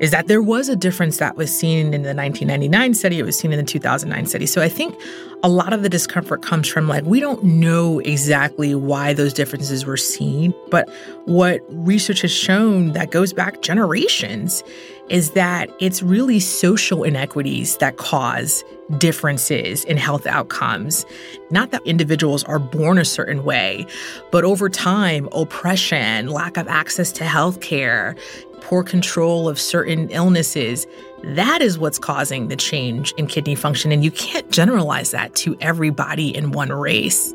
is 0.00 0.10
that 0.10 0.26
there 0.26 0.42
was 0.42 0.68
a 0.68 0.76
difference 0.76 1.18
that 1.18 1.36
was 1.36 1.56
seen 1.56 1.94
in 1.94 2.02
the 2.02 2.14
1999 2.14 2.94
study, 2.94 3.18
it 3.18 3.22
was 3.22 3.38
seen 3.38 3.52
in 3.52 3.58
the 3.58 3.64
2009 3.64 4.26
study. 4.26 4.46
So 4.46 4.60
I 4.60 4.68
think 4.68 4.98
a 5.44 5.48
lot 5.48 5.72
of 5.72 5.82
the 5.82 5.88
discomfort 5.88 6.42
comes 6.42 6.68
from 6.68 6.88
like, 6.88 7.04
we 7.04 7.20
don't 7.20 7.44
know 7.44 8.00
exactly 8.00 8.74
why 8.74 9.12
those 9.12 9.32
differences 9.32 9.84
were 9.84 9.96
seen. 9.96 10.54
But 10.70 10.88
what 11.26 11.60
research 11.68 12.22
has 12.22 12.32
shown 12.32 12.92
that 12.92 13.10
goes 13.10 13.32
back 13.32 13.62
generations 13.62 14.64
is 15.10 15.32
that 15.32 15.70
it's 15.80 16.02
really 16.02 16.40
social 16.40 17.04
inequities 17.04 17.76
that 17.76 17.98
cause 17.98 18.64
differences 18.98 19.84
in 19.84 19.96
health 19.96 20.26
outcomes. 20.26 21.04
Not 21.50 21.70
that 21.72 21.82
individuals 21.86 22.42
are 22.44 22.58
born 22.58 22.96
a 22.98 23.04
certain 23.04 23.44
way, 23.44 23.86
but 24.30 24.44
over 24.44 24.68
time, 24.68 25.28
oppression, 25.32 26.28
lack 26.28 26.56
of 26.56 26.68
access 26.68 27.12
to 27.12 27.24
health 27.24 27.60
care, 27.60 28.16
poor 28.64 28.82
control 28.82 29.46
of 29.46 29.60
certain 29.60 30.08
illnesses, 30.08 30.86
that 31.22 31.60
is 31.60 31.78
what's 31.78 31.98
causing 31.98 32.48
the 32.48 32.56
change 32.56 33.12
in 33.18 33.26
kidney 33.26 33.54
function. 33.54 33.92
And 33.92 34.02
you 34.02 34.10
can't 34.10 34.50
generalize 34.50 35.10
that 35.10 35.34
to 35.36 35.54
everybody 35.60 36.34
in 36.34 36.50
one 36.50 36.70
race. 36.72 37.34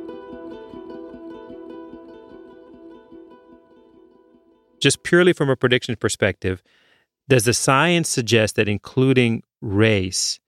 Just 4.82 5.04
purely 5.04 5.34
from 5.34 5.52
a 5.52 5.56
prediction 5.56 5.96
perspective, 5.98 6.64
does 7.28 7.46
the 7.46 7.54
science 7.54 8.10
suggest 8.10 8.56
that 8.56 8.68
including 8.68 9.44
race 9.62 10.40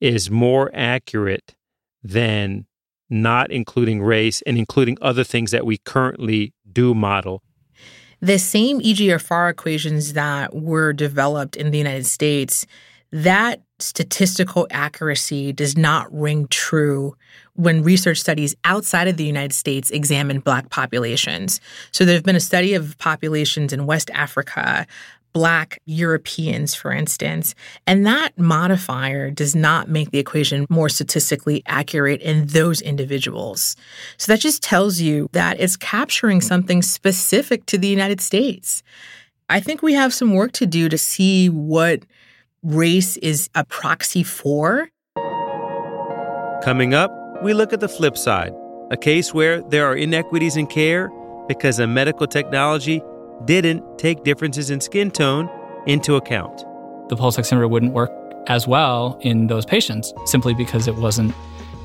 is 0.00 0.30
more 0.30 0.70
accurate 0.72 1.54
than 2.02 2.64
not 3.10 3.52
including 3.52 4.00
race 4.00 4.40
and 4.46 4.56
including 4.56 4.96
other 5.02 5.24
things 5.24 5.50
that 5.50 5.66
we 5.66 5.76
currently 5.76 6.54
do 6.72 6.94
model 6.94 7.42
the 8.22 8.38
same 8.38 8.80
EGFR 8.80 9.50
equations 9.50 10.12
that 10.12 10.54
were 10.54 10.92
developed 10.92 11.56
in 11.56 11.72
the 11.72 11.78
United 11.78 12.06
States, 12.06 12.64
that 13.10 13.60
statistical 13.80 14.66
accuracy 14.70 15.52
does 15.52 15.76
not 15.76 16.10
ring 16.14 16.46
true 16.46 17.16
when 17.54 17.82
research 17.82 18.18
studies 18.18 18.54
outside 18.64 19.08
of 19.08 19.16
the 19.16 19.24
United 19.24 19.52
States 19.52 19.90
examine 19.90 20.38
Black 20.38 20.70
populations. 20.70 21.60
So 21.90 22.04
there 22.04 22.14
have 22.14 22.22
been 22.22 22.36
a 22.36 22.40
study 22.40 22.74
of 22.74 22.96
populations 22.98 23.72
in 23.72 23.86
West 23.86 24.08
Africa, 24.14 24.86
Black 25.32 25.80
Europeans, 25.86 26.74
for 26.74 26.92
instance, 26.92 27.54
and 27.86 28.06
that 28.06 28.38
modifier 28.38 29.30
does 29.30 29.54
not 29.54 29.88
make 29.88 30.10
the 30.10 30.18
equation 30.18 30.66
more 30.68 30.88
statistically 30.88 31.62
accurate 31.66 32.20
in 32.20 32.46
those 32.46 32.80
individuals. 32.80 33.76
So 34.16 34.32
that 34.32 34.40
just 34.40 34.62
tells 34.62 35.00
you 35.00 35.28
that 35.32 35.58
it's 35.60 35.76
capturing 35.76 36.40
something 36.40 36.82
specific 36.82 37.66
to 37.66 37.78
the 37.78 37.88
United 37.88 38.20
States. 38.20 38.82
I 39.48 39.60
think 39.60 39.82
we 39.82 39.94
have 39.94 40.14
some 40.14 40.34
work 40.34 40.52
to 40.52 40.66
do 40.66 40.88
to 40.88 40.98
see 40.98 41.48
what 41.48 42.02
race 42.62 43.16
is 43.18 43.50
a 43.54 43.64
proxy 43.64 44.22
for. 44.22 44.88
Coming 46.62 46.94
up, 46.94 47.10
we 47.42 47.54
look 47.54 47.72
at 47.72 47.80
the 47.80 47.88
flip 47.88 48.16
side 48.16 48.52
a 48.92 48.96
case 48.96 49.32
where 49.32 49.62
there 49.62 49.86
are 49.86 49.96
inequities 49.96 50.56
in 50.56 50.66
care 50.66 51.10
because 51.48 51.78
a 51.78 51.86
medical 51.86 52.26
technology 52.26 53.02
didn't 53.44 53.98
take 53.98 54.22
differences 54.24 54.70
in 54.70 54.80
skin 54.80 55.10
tone 55.10 55.50
into 55.86 56.16
account. 56.16 56.64
The 57.08 57.16
pulse 57.16 57.36
oximeter 57.36 57.68
wouldn't 57.68 57.92
work 57.92 58.10
as 58.46 58.66
well 58.66 59.18
in 59.22 59.46
those 59.46 59.64
patients 59.64 60.12
simply 60.26 60.54
because 60.54 60.88
it 60.88 60.96
wasn't 60.96 61.34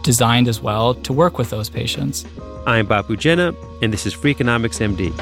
designed 0.03 0.47
as 0.47 0.61
well 0.61 0.93
to 0.93 1.13
work 1.13 1.37
with 1.37 1.49
those 1.49 1.69
patients. 1.69 2.25
I'm 2.65 2.87
Bapu 2.87 3.17
Jena, 3.17 3.53
and 3.81 3.91
this 3.91 4.05
is 4.05 4.15
Freakonomics 4.15 4.79
MD. 4.79 5.13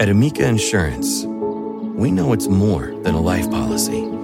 At 0.00 0.08
Amica 0.08 0.46
Insurance, 0.46 1.24
we 1.24 2.10
know 2.10 2.32
it's 2.32 2.48
more 2.48 2.86
than 3.04 3.14
a 3.14 3.20
life 3.20 3.50
policy. 3.50 4.23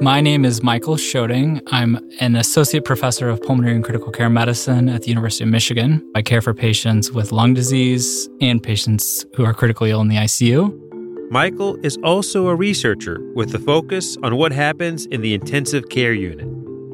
My 0.00 0.20
name 0.20 0.44
is 0.44 0.62
Michael 0.62 0.96
Sjoding. 0.96 1.62
I'm 1.72 1.98
an 2.20 2.36
associate 2.36 2.84
professor 2.84 3.30
of 3.30 3.40
pulmonary 3.40 3.74
and 3.74 3.82
critical 3.82 4.12
care 4.12 4.28
medicine 4.28 4.90
at 4.90 5.02
the 5.02 5.08
University 5.08 5.44
of 5.44 5.48
Michigan. 5.48 6.06
I 6.14 6.20
care 6.20 6.42
for 6.42 6.52
patients 6.52 7.12
with 7.12 7.32
lung 7.32 7.54
disease 7.54 8.28
and 8.42 8.62
patients 8.62 9.24
who 9.34 9.44
are 9.46 9.54
critically 9.54 9.90
ill 9.90 10.02
in 10.02 10.08
the 10.08 10.16
ICU. 10.16 11.30
Michael 11.30 11.76
is 11.82 11.96
also 12.04 12.48
a 12.48 12.54
researcher 12.54 13.20
with 13.34 13.54
a 13.54 13.58
focus 13.58 14.18
on 14.22 14.36
what 14.36 14.52
happens 14.52 15.06
in 15.06 15.22
the 15.22 15.32
intensive 15.32 15.88
care 15.88 16.12
unit. 16.12 16.46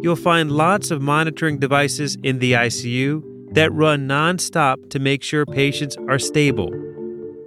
You'll 0.04 0.14
find 0.14 0.52
lots 0.52 0.92
of 0.92 1.02
monitoring 1.02 1.58
devices 1.58 2.16
in 2.22 2.38
the 2.38 2.52
ICU 2.52 3.54
that 3.54 3.72
run 3.72 4.06
nonstop 4.06 4.90
to 4.90 5.00
make 5.00 5.24
sure 5.24 5.44
patients 5.44 5.96
are 6.08 6.20
stable. 6.20 6.70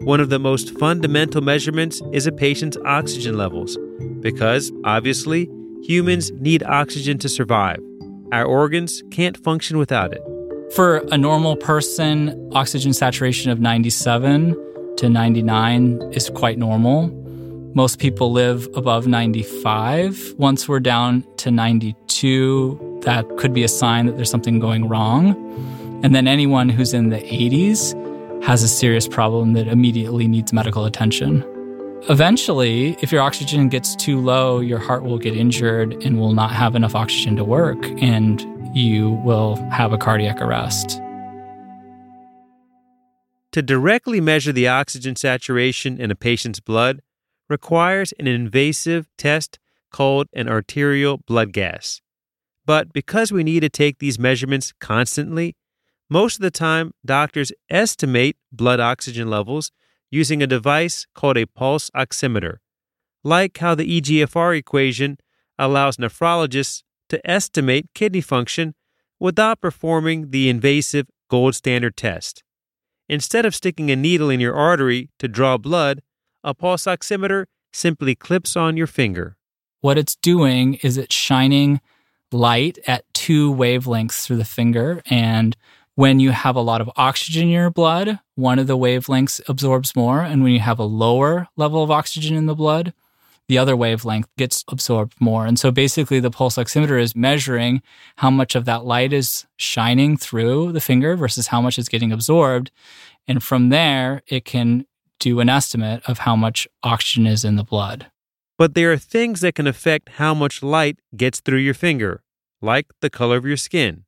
One 0.02 0.20
of 0.20 0.30
the 0.30 0.38
most 0.40 0.78
fundamental 0.78 1.42
measurements 1.42 2.02
is 2.12 2.28
a 2.28 2.32
patient's 2.32 2.78
oxygen 2.86 3.38
levels, 3.38 3.78
because 4.26 4.72
obviously, 4.84 5.48
humans 5.84 6.32
need 6.32 6.64
oxygen 6.64 7.20
to 7.20 7.30
survive. 7.30 7.78
Our 8.32 8.44
organs 8.44 9.04
can't 9.12 9.38
function 9.38 9.78
without 9.78 10.14
it. 10.14 10.22
For 10.74 10.98
a 11.12 11.18
normal 11.18 11.56
person, 11.56 12.50
oxygen 12.52 12.92
saturation 12.92 13.52
of 13.52 13.60
97 13.60 14.96
to 14.98 15.10
99 15.10 16.02
is 16.12 16.32
quite 16.32 16.58
normal. 16.58 17.10
Most 17.76 18.00
people 18.00 18.32
live 18.32 18.68
above 18.74 19.06
95. 19.06 20.34
Once 20.40 20.68
we're 20.68 20.80
down 20.80 21.24
to 21.38 21.52
92, 21.52 23.02
that 23.04 23.28
could 23.38 23.54
be 23.54 23.64
a 23.64 23.68
sign 23.68 24.08
that 24.08 24.16
there's 24.16 24.32
something 24.32 24.58
going 24.58 24.90
wrong. 24.90 25.36
And 26.04 26.16
then 26.16 26.28
anyone 26.28 26.70
who's 26.70 26.96
in 26.96 27.10
the 27.10 27.20
80s 27.20 27.94
has 28.44 28.64
a 28.64 28.68
serious 28.68 29.08
problem 29.08 29.54
that 29.54 29.68
immediately 29.68 30.28
needs 30.28 30.52
medical 30.52 30.86
attention. 30.86 31.46
Eventually, 32.08 32.96
if 33.02 33.12
your 33.12 33.24
oxygen 33.24 33.68
gets 33.68 33.96
too 33.96 34.20
low, 34.20 34.60
your 34.60 34.78
heart 34.78 35.02
will 35.02 35.18
get 35.18 35.36
injured 35.36 36.04
and 36.04 36.20
will 36.20 36.34
not 36.34 36.52
have 36.52 36.76
enough 36.76 36.94
oxygen 36.94 37.36
to 37.38 37.44
work, 37.44 37.84
and 38.00 38.46
you 38.78 39.14
will 39.24 39.56
have 39.72 39.92
a 39.92 39.98
cardiac 39.98 40.40
arrest. 40.40 41.02
To 43.54 43.64
directly 43.64 44.22
measure 44.22 44.52
the 44.52 44.68
oxygen 44.68 45.16
saturation 45.16 46.00
in 46.00 46.12
a 46.12 46.16
patient's 46.16 46.60
blood 46.60 47.02
requires 47.50 48.14
an 48.20 48.28
invasive 48.28 49.08
test 49.18 49.58
called 49.92 50.28
an 50.32 50.48
arterial 50.48 51.22
blood 51.26 51.54
gas. 51.54 52.02
But 52.68 52.94
because 52.94 53.32
we 53.32 53.44
need 53.44 53.62
to 53.62 53.70
take 53.70 53.98
these 53.98 54.20
measurements 54.20 54.74
constantly, 54.80 55.56
most 56.08 56.36
of 56.36 56.44
the 56.44 56.52
time 56.52 56.92
doctors 57.04 57.52
estimate 57.68 58.38
blood 58.52 58.80
oxygen 58.80 59.28
levels 59.28 59.72
using 60.16 60.42
a 60.42 60.48
device 60.48 61.06
called 61.14 61.38
a 61.38 61.46
pulse 61.46 61.90
oximeter, 61.92 62.58
like 63.24 63.58
how 63.58 63.76
the 63.76 64.00
EGFR 64.00 64.58
equation 64.58 65.18
allows 65.60 65.98
nephrologists 65.98 66.84
to 67.10 67.20
estimate 67.30 67.90
kidney 67.94 68.22
function 68.22 68.74
without 69.20 69.60
performing 69.60 70.32
the 70.32 70.48
invasive 70.50 71.08
gold 71.30 71.54
standard 71.54 71.98
test. 71.98 72.44
Instead 73.10 73.46
of 73.46 73.54
sticking 73.54 73.92
a 73.92 73.96
needle 73.96 74.30
in 74.30 74.40
your 74.40 74.56
artery 74.56 75.10
to 75.20 75.28
draw 75.28 75.58
blood, 75.58 76.02
a 76.44 76.54
pulse 76.54 76.86
oximeter 76.86 77.46
simply 77.74 78.16
clips 78.16 78.56
on 78.56 78.78
your 78.78 78.88
finger. 78.88 79.36
What 79.82 79.98
it's 79.98 80.16
doing 80.16 80.76
is 80.76 80.98
it's 80.98 81.14
shining 81.14 81.82
light 82.32 82.80
at 82.88 83.04
two 83.14 83.54
wavelengths 83.54 84.24
through 84.26 84.38
the 84.38 84.46
finger. 84.46 85.02
And 85.10 85.56
when 85.96 86.20
you 86.20 86.32
have 86.32 86.56
a 86.56 86.62
lot 86.62 86.82
of 86.82 86.92
oxygen 86.98 87.44
in 87.44 87.50
your 87.50 87.70
blood, 87.70 88.20
one 88.36 88.60
of 88.60 88.68
the 88.68 88.78
wavelengths 88.78 89.42
absorbs 89.48 89.96
more. 89.96 90.22
And 90.22 90.44
when 90.44 90.52
you 90.52 90.60
have 90.60 90.80
a 90.80 90.84
lower 90.84 91.48
level 91.56 91.82
of 91.82 91.90
oxygen 91.90 92.36
in 92.36 92.46
the 92.46 92.56
blood, 92.56 92.94
the 93.48 93.58
other 93.58 93.76
wavelength 93.76 94.28
gets 94.38 94.64
absorbed 94.68 95.14
more. 95.20 95.46
And 95.46 95.58
so 95.58 95.72
basically, 95.72 96.20
the 96.20 96.32
pulse 96.32 96.58
oximeter 96.58 97.00
is 97.00 97.16
measuring 97.16 97.82
how 98.18 98.30
much 98.30 98.56
of 98.56 98.66
that 98.66 98.86
light 98.86 99.14
is 99.14 99.46
shining 99.56 100.18
through 100.18 100.72
the 100.72 100.82
finger 100.82 101.16
versus 101.16 101.48
how 101.48 101.62
much 101.62 101.78
is 101.78 101.88
getting 101.88 102.12
absorbed. 102.12 102.72
And 103.28 103.44
from 103.44 103.70
there, 103.70 104.22
it 104.28 104.46
can 104.46 104.86
do 105.20 105.40
an 105.40 105.50
estimate 105.50 106.02
of 106.08 106.20
how 106.20 106.36
much 106.36 106.68
oxygen 106.84 107.28
is 107.28 107.46
in 107.46 107.56
the 107.56 107.64
blood. 107.64 108.08
But 108.58 108.74
there 108.74 108.92
are 108.92 108.98
things 108.98 109.42
that 109.42 109.56
can 109.56 109.68
affect 109.68 110.10
how 110.10 110.34
much 110.34 110.64
light 110.64 111.00
gets 111.16 111.40
through 111.40 111.60
your 111.60 111.74
finger, 111.74 112.24
like 112.62 112.88
the 113.02 113.10
color 113.10 113.38
of 113.38 113.46
your 113.46 113.58
skin. 113.58 114.06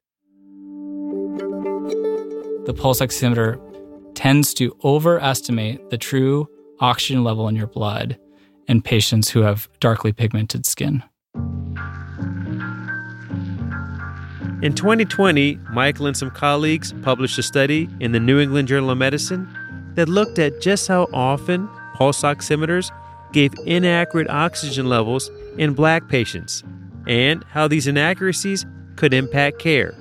The 2.67 2.73
pulse 2.73 2.99
oximeter 2.99 3.61
tends 4.13 4.53
to 4.55 4.75
overestimate 4.83 5.89
the 5.89 5.97
true 5.97 6.49
oxygen 6.81 7.23
level 7.23 7.47
in 7.47 7.55
your 7.55 7.67
blood 7.67 8.19
in 8.67 8.81
patients 8.81 9.29
who 9.29 9.39
have 9.39 9.69
darkly 9.79 10.11
pigmented 10.11 10.65
skin. 10.65 11.01
In 14.61 14.73
2020, 14.75 15.57
Michael 15.71 16.07
and 16.07 16.17
some 16.17 16.29
colleagues 16.29 16.91
published 17.03 17.37
a 17.37 17.43
study 17.43 17.87
in 18.01 18.11
the 18.11 18.19
New 18.19 18.37
England 18.37 18.67
Journal 18.67 18.89
of 18.89 18.97
Medicine 18.97 19.47
that 19.95 20.09
looked 20.09 20.37
at 20.37 20.59
just 20.59 20.89
how 20.89 21.07
often 21.13 21.69
pulse 21.93 22.21
oximeters 22.23 22.91
gave 23.31 23.53
inaccurate 23.65 24.29
oxygen 24.29 24.89
levels 24.89 25.31
in 25.57 25.73
black 25.73 26.09
patients 26.09 26.65
and 27.07 27.45
how 27.45 27.65
these 27.69 27.87
inaccuracies 27.87 28.65
could 28.97 29.13
impact 29.13 29.57
care. 29.57 29.95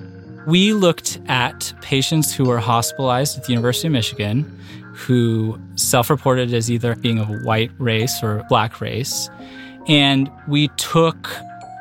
We 0.47 0.71
looked 0.71 1.19
at 1.27 1.73
patients 1.81 2.33
who 2.33 2.45
were 2.45 2.59
hospitalized 2.59 3.37
at 3.37 3.43
the 3.43 3.51
University 3.51 3.87
of 3.87 3.91
Michigan 3.91 4.59
who 4.93 5.59
self 5.75 6.09
reported 6.09 6.53
as 6.53 6.71
either 6.71 6.95
being 6.95 7.19
of 7.19 7.27
white 7.43 7.69
race 7.79 8.23
or 8.23 8.45
black 8.47 8.79
race. 8.79 9.29
And 9.89 10.31
we 10.47 10.69
took 10.69 11.29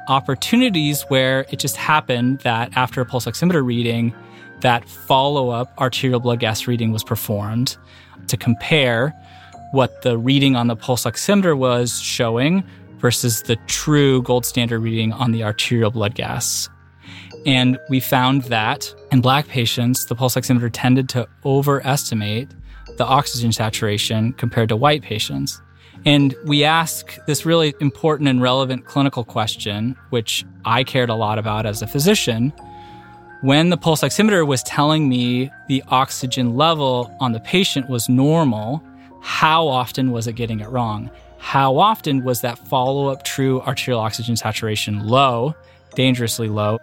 opportunities 0.09 1.03
where 1.09 1.47
it 1.51 1.61
just 1.61 1.77
happened 1.77 2.41
that 2.41 2.77
after 2.77 3.01
a 3.01 3.07
pulse 3.07 3.27
oximeter 3.27 3.65
reading, 3.65 4.13
that 4.63 4.89
follow 4.89 5.51
up 5.51 5.73
arterial 5.79 6.19
blood 6.19 6.41
gas 6.41 6.67
reading 6.67 6.91
was 6.91 7.05
performed 7.05 7.77
to 8.27 8.37
compare 8.37 9.15
what 9.71 10.03
the 10.03 10.19
reading 10.19 10.57
on 10.57 10.67
the 10.67 10.77
pulse 10.77 11.05
oximeter 11.05 11.57
was 11.57 12.01
showing 12.01 12.65
versus 12.99 13.43
the 13.43 13.55
true 13.67 14.23
gold 14.23 14.45
standard 14.45 14.81
reading 14.81 15.13
on 15.13 15.31
the 15.31 15.45
arterial 15.45 15.93
blood 15.93 16.17
gas. 16.17 16.69
And 17.47 17.79
we 17.89 18.01
found 18.01 18.43
that 18.45 18.93
in 19.13 19.21
black 19.21 19.47
patients, 19.47 20.07
the 20.07 20.17
pulse 20.17 20.35
oximeter 20.35 20.69
tended 20.71 21.09
to 21.11 21.29
overestimate 21.45 22.51
the 22.97 23.07
oxygen 23.07 23.53
saturation 23.53 24.33
compared 24.33 24.69
to 24.71 24.77
white 24.77 25.03
patients. 25.03 25.63
And 26.05 26.35
we 26.45 26.65
ask 26.65 27.17
this 27.27 27.47
really 27.47 27.73
important 27.81 28.29
and 28.29 28.43
relevant 28.43 28.85
clinical 28.85 29.25
question, 29.25 29.97
which 30.11 30.45
I 30.65 30.83
cared 30.83 31.09
a 31.09 31.15
lot 31.15 31.39
about 31.39 31.67
as 31.67 31.83
a 31.83 31.87
physician. 31.87 32.53
When 33.43 33.71
the 33.71 33.77
pulse 33.77 34.03
oximeter 34.03 34.47
was 34.47 34.63
telling 34.65 35.09
me 35.09 35.51
the 35.69 35.85
oxygen 35.89 36.57
level 36.57 37.15
on 37.21 37.33
the 37.33 37.41
patient 37.41 37.89
was 37.89 38.09
normal, 38.09 38.83
how 39.23 39.69
often 39.69 40.11
was 40.11 40.27
it 40.27 40.33
getting 40.33 40.61
it 40.61 40.69
wrong? 40.69 41.11
How 41.39 41.77
often 41.77 42.25
was 42.25 42.41
that 42.41 42.59
follow 42.59 43.09
up 43.09 43.25
true 43.25 43.61
arterial 43.63 44.01
oxygen 44.01 44.37
saturation 44.37 45.07
low, 45.07 45.55
dangerously 45.97 46.49
low? 46.49 46.79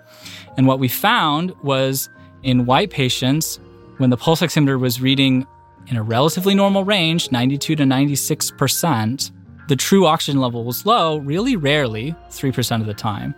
And 0.57 0.67
what 0.67 0.79
we 0.79 0.89
found 0.89 1.53
was 1.63 2.09
in 2.43 2.65
white 2.65 2.89
patients, 2.89 3.61
when 3.97 4.09
the 4.09 4.17
pulse 4.17 4.41
oximeter 4.41 4.77
was 4.77 4.99
reading 4.99 5.47
in 5.87 5.95
a 5.95 6.03
relatively 6.03 6.53
normal 6.53 6.83
range, 6.83 7.31
92 7.31 7.77
to 7.77 7.83
96%, 7.83 9.31
the 9.69 9.75
true 9.77 10.05
oxygen 10.05 10.41
level 10.41 10.65
was 10.65 10.85
low, 10.85 11.17
really 11.17 11.55
rarely, 11.55 12.13
3% 12.29 12.81
of 12.81 12.87
the 12.87 12.93
time. 12.93 13.33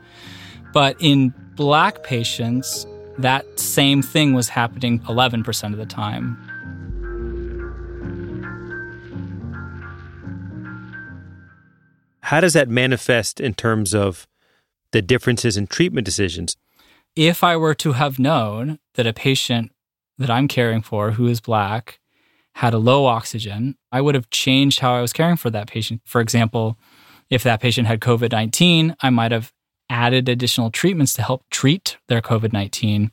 But 0.74 0.96
in 1.00 1.34
black 1.56 2.04
patients, 2.04 2.88
that 3.18 3.60
same 3.60 4.02
thing 4.02 4.34
was 4.34 4.50
happening 4.50 5.00
11% 5.02 5.72
of 5.72 5.78
the 5.78 5.86
time. 5.86 6.38
How 12.22 12.42
does 12.42 12.54
that 12.54 12.68
manifest 12.68 13.40
in 13.40 13.54
terms 13.54 13.94
of 13.94 14.28
the 14.96 15.02
differences 15.02 15.58
in 15.58 15.68
treatment 15.68 16.06
decisions? 16.06 16.58
if 17.16 17.44
I 17.44 17.56
were 17.56 17.74
to 17.76 17.94
have 17.94 18.20
known 18.20 18.80
that 18.96 19.08
a 19.08 19.14
patient 19.14 19.72
that 20.18 20.30
I'm 20.30 20.48
caring 20.48 20.82
for 20.82 21.12
who 21.12 21.28
is 21.28 21.40
black 21.40 22.00
had 22.56 22.74
a 22.74 22.78
low 22.78 23.06
oxygen, 23.06 23.76
I 23.92 24.02
would 24.02 24.16
have 24.16 24.30
changed 24.30 24.80
how 24.80 24.94
I 24.94 25.02
was 25.02 25.14
caring 25.14 25.38
for 25.38 25.50
that 25.50 25.68
patient. 25.68 26.02
For 26.06 26.22
example, 26.22 26.78
if 27.30 27.44
that 27.44 27.62
patient 27.62 27.88
had 27.88 28.00
COVID 28.00 28.32
19, 28.32 28.96
I 29.02 29.10
might 29.10 29.32
have 29.32 29.52
added 29.90 30.28
additional 30.28 30.72
treatments 30.72 31.14
to 31.14 31.22
help 31.22 31.44
treat 31.50 31.98
their 32.08 32.22
COVID 32.22 32.54
19. 32.54 33.12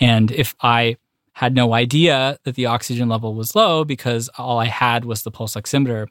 And 0.00 0.30
if 0.30 0.54
I 0.60 0.96
had 1.34 1.54
no 1.54 1.74
idea 1.74 2.38
that 2.44 2.54
the 2.54 2.66
oxygen 2.66 3.08
level 3.08 3.34
was 3.34 3.54
low 3.54 3.84
because 3.84 4.30
all 4.38 4.58
I 4.58 4.66
had 4.66 5.04
was 5.04 5.22
the 5.22 5.30
pulse 5.30 5.54
oximeter, 5.54 6.06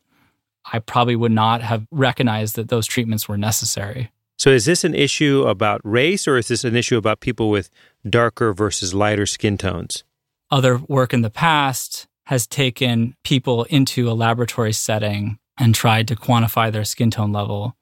I 0.71 0.79
probably 0.79 1.15
would 1.15 1.31
not 1.31 1.61
have 1.61 1.87
recognized 1.91 2.55
that 2.55 2.69
those 2.69 2.87
treatments 2.87 3.27
were 3.27 3.37
necessary. 3.37 4.11
So, 4.37 4.49
is 4.49 4.65
this 4.65 4.83
an 4.83 4.93
issue 4.93 5.45
about 5.47 5.81
race 5.83 6.27
or 6.27 6.37
is 6.37 6.49
this 6.49 6.63
an 6.63 6.75
issue 6.75 6.97
about 6.97 7.21
people 7.21 7.49
with 7.49 7.69
darker 8.07 8.53
versus 8.53 8.93
lighter 8.93 9.25
skin 9.25 9.57
tones? 9.57 10.03
Other 10.51 10.77
work 10.77 11.13
in 11.13 11.21
the 11.21 11.29
past 11.29 12.07
has 12.25 12.45
taken 12.45 13.15
people 13.23 13.63
into 13.65 14.09
a 14.09 14.13
laboratory 14.13 14.73
setting 14.73 15.39
and 15.57 15.73
tried 15.73 16.07
to 16.09 16.15
quantify 16.15 16.71
their 16.71 16.83
skin 16.83 17.11
tone 17.11 17.31
level 17.31 17.75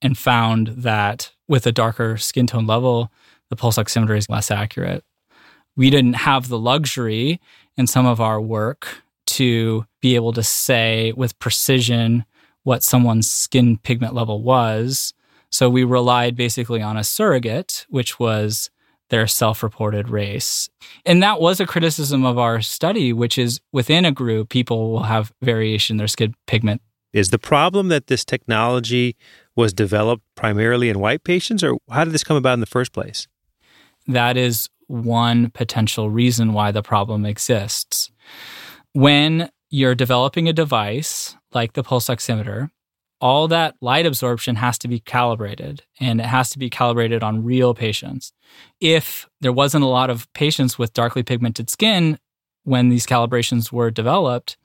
and 0.00 0.16
found 0.16 0.68
that 0.68 1.32
with 1.46 1.66
a 1.66 1.72
darker 1.72 2.16
skin 2.16 2.46
tone 2.46 2.66
level, 2.66 3.12
the 3.50 3.56
pulse 3.56 3.76
oximeter 3.76 4.16
is 4.16 4.30
less 4.30 4.50
accurate. 4.50 5.04
We 5.76 5.90
didn't 5.90 6.14
have 6.14 6.48
the 6.48 6.58
luxury 6.58 7.40
in 7.76 7.86
some 7.86 8.06
of 8.06 8.20
our 8.20 8.40
work 8.40 9.02
to 9.26 9.86
be 10.00 10.14
able 10.14 10.32
to 10.32 10.42
say 10.42 11.12
with 11.12 11.38
precision 11.38 12.24
what 12.64 12.82
someone's 12.82 13.30
skin 13.30 13.76
pigment 13.78 14.14
level 14.14 14.42
was 14.42 15.12
so 15.52 15.68
we 15.68 15.84
relied 15.84 16.34
basically 16.34 16.80
on 16.80 16.96
a 16.96 17.04
surrogate, 17.04 17.86
which 17.90 18.18
was 18.18 18.70
their 19.10 19.26
self 19.26 19.62
reported 19.62 20.08
race. 20.08 20.70
And 21.04 21.22
that 21.22 21.40
was 21.40 21.60
a 21.60 21.66
criticism 21.66 22.24
of 22.24 22.38
our 22.38 22.62
study, 22.62 23.12
which 23.12 23.36
is 23.36 23.60
within 23.70 24.06
a 24.06 24.12
group, 24.12 24.48
people 24.48 24.90
will 24.90 25.02
have 25.02 25.32
variation 25.42 25.94
in 25.94 25.98
their 25.98 26.08
skin 26.08 26.34
pigment. 26.46 26.80
Is 27.12 27.28
the 27.28 27.38
problem 27.38 27.88
that 27.88 28.06
this 28.06 28.24
technology 28.24 29.16
was 29.54 29.74
developed 29.74 30.24
primarily 30.34 30.88
in 30.88 30.98
white 30.98 31.24
patients, 31.24 31.62
or 31.62 31.76
how 31.90 32.04
did 32.04 32.14
this 32.14 32.24
come 32.24 32.38
about 32.38 32.54
in 32.54 32.60
the 32.60 32.66
first 32.66 32.94
place? 32.94 33.28
That 34.06 34.38
is 34.38 34.70
one 34.86 35.50
potential 35.50 36.08
reason 36.08 36.54
why 36.54 36.72
the 36.72 36.82
problem 36.82 37.26
exists. 37.26 38.10
When 38.94 39.50
you're 39.68 39.94
developing 39.94 40.48
a 40.48 40.54
device 40.54 41.36
like 41.52 41.74
the 41.74 41.82
pulse 41.82 42.08
oximeter, 42.08 42.70
all 43.22 43.46
that 43.46 43.76
light 43.80 44.04
absorption 44.04 44.56
has 44.56 44.76
to 44.76 44.88
be 44.88 44.98
calibrated 44.98 45.84
and 46.00 46.20
it 46.20 46.26
has 46.26 46.50
to 46.50 46.58
be 46.58 46.68
calibrated 46.68 47.22
on 47.22 47.44
real 47.44 47.72
patients. 47.72 48.32
If 48.80 49.28
there 49.40 49.52
wasn't 49.52 49.84
a 49.84 49.88
lot 49.88 50.10
of 50.10 50.30
patients 50.34 50.76
with 50.76 50.92
darkly 50.92 51.22
pigmented 51.22 51.70
skin 51.70 52.18
when 52.64 52.88
these 52.88 53.06
calibrations 53.06 53.70
were 53.70 53.92
developed, 53.92 54.56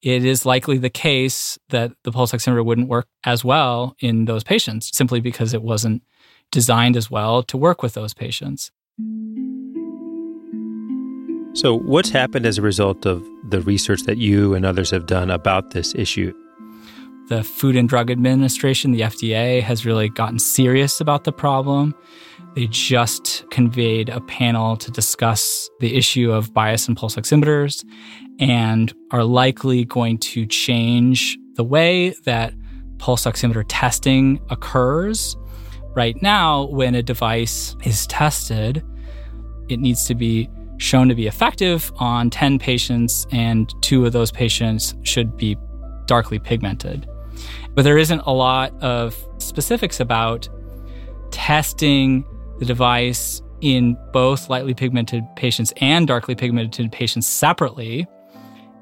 it 0.00 0.24
is 0.24 0.46
likely 0.46 0.78
the 0.78 0.90
case 0.90 1.58
that 1.68 1.92
the 2.02 2.10
pulse 2.10 2.32
oximeter 2.32 2.64
wouldn't 2.64 2.88
work 2.88 3.06
as 3.24 3.44
well 3.44 3.94
in 4.00 4.24
those 4.24 4.42
patients 4.42 4.90
simply 4.96 5.20
because 5.20 5.52
it 5.52 5.62
wasn't 5.62 6.02
designed 6.50 6.96
as 6.96 7.10
well 7.10 7.42
to 7.42 7.58
work 7.58 7.82
with 7.82 7.92
those 7.92 8.14
patients. 8.14 8.72
So, 11.54 11.78
what's 11.78 12.08
happened 12.08 12.46
as 12.46 12.56
a 12.56 12.62
result 12.62 13.04
of 13.04 13.22
the 13.50 13.60
research 13.60 14.04
that 14.04 14.16
you 14.16 14.54
and 14.54 14.64
others 14.64 14.90
have 14.90 15.06
done 15.06 15.30
about 15.30 15.72
this 15.72 15.94
issue? 15.94 16.32
The 17.28 17.42
Food 17.42 17.76
and 17.76 17.88
Drug 17.88 18.10
Administration, 18.10 18.92
the 18.92 19.00
FDA, 19.00 19.62
has 19.62 19.86
really 19.86 20.08
gotten 20.08 20.38
serious 20.38 21.00
about 21.00 21.24
the 21.24 21.32
problem. 21.32 21.94
They 22.54 22.66
just 22.66 23.44
conveyed 23.50 24.08
a 24.08 24.20
panel 24.20 24.76
to 24.76 24.90
discuss 24.90 25.70
the 25.80 25.96
issue 25.96 26.30
of 26.30 26.52
bias 26.52 26.88
in 26.88 26.94
pulse 26.94 27.16
oximeters 27.16 27.84
and 28.38 28.92
are 29.10 29.24
likely 29.24 29.84
going 29.84 30.18
to 30.18 30.46
change 30.46 31.38
the 31.54 31.64
way 31.64 32.10
that 32.24 32.52
pulse 32.98 33.24
oximeter 33.24 33.64
testing 33.68 34.40
occurs. 34.50 35.36
Right 35.94 36.20
now, 36.22 36.64
when 36.64 36.94
a 36.94 37.02
device 37.02 37.76
is 37.84 38.06
tested, 38.06 38.82
it 39.68 39.80
needs 39.80 40.06
to 40.06 40.14
be 40.14 40.48
shown 40.78 41.08
to 41.08 41.14
be 41.14 41.26
effective 41.26 41.92
on 41.96 42.28
10 42.28 42.58
patients, 42.58 43.26
and 43.30 43.72
two 43.82 44.04
of 44.04 44.12
those 44.12 44.32
patients 44.32 44.94
should 45.02 45.36
be 45.36 45.56
darkly 46.06 46.38
pigmented. 46.38 47.06
But 47.74 47.82
there 47.82 47.98
isn't 47.98 48.20
a 48.20 48.32
lot 48.32 48.74
of 48.82 49.16
specifics 49.38 50.00
about 50.00 50.48
testing 51.30 52.24
the 52.58 52.64
device 52.64 53.40
in 53.60 53.96
both 54.12 54.50
lightly 54.50 54.74
pigmented 54.74 55.24
patients 55.36 55.72
and 55.78 56.06
darkly 56.06 56.34
pigmented 56.34 56.92
patients 56.92 57.26
separately 57.26 58.06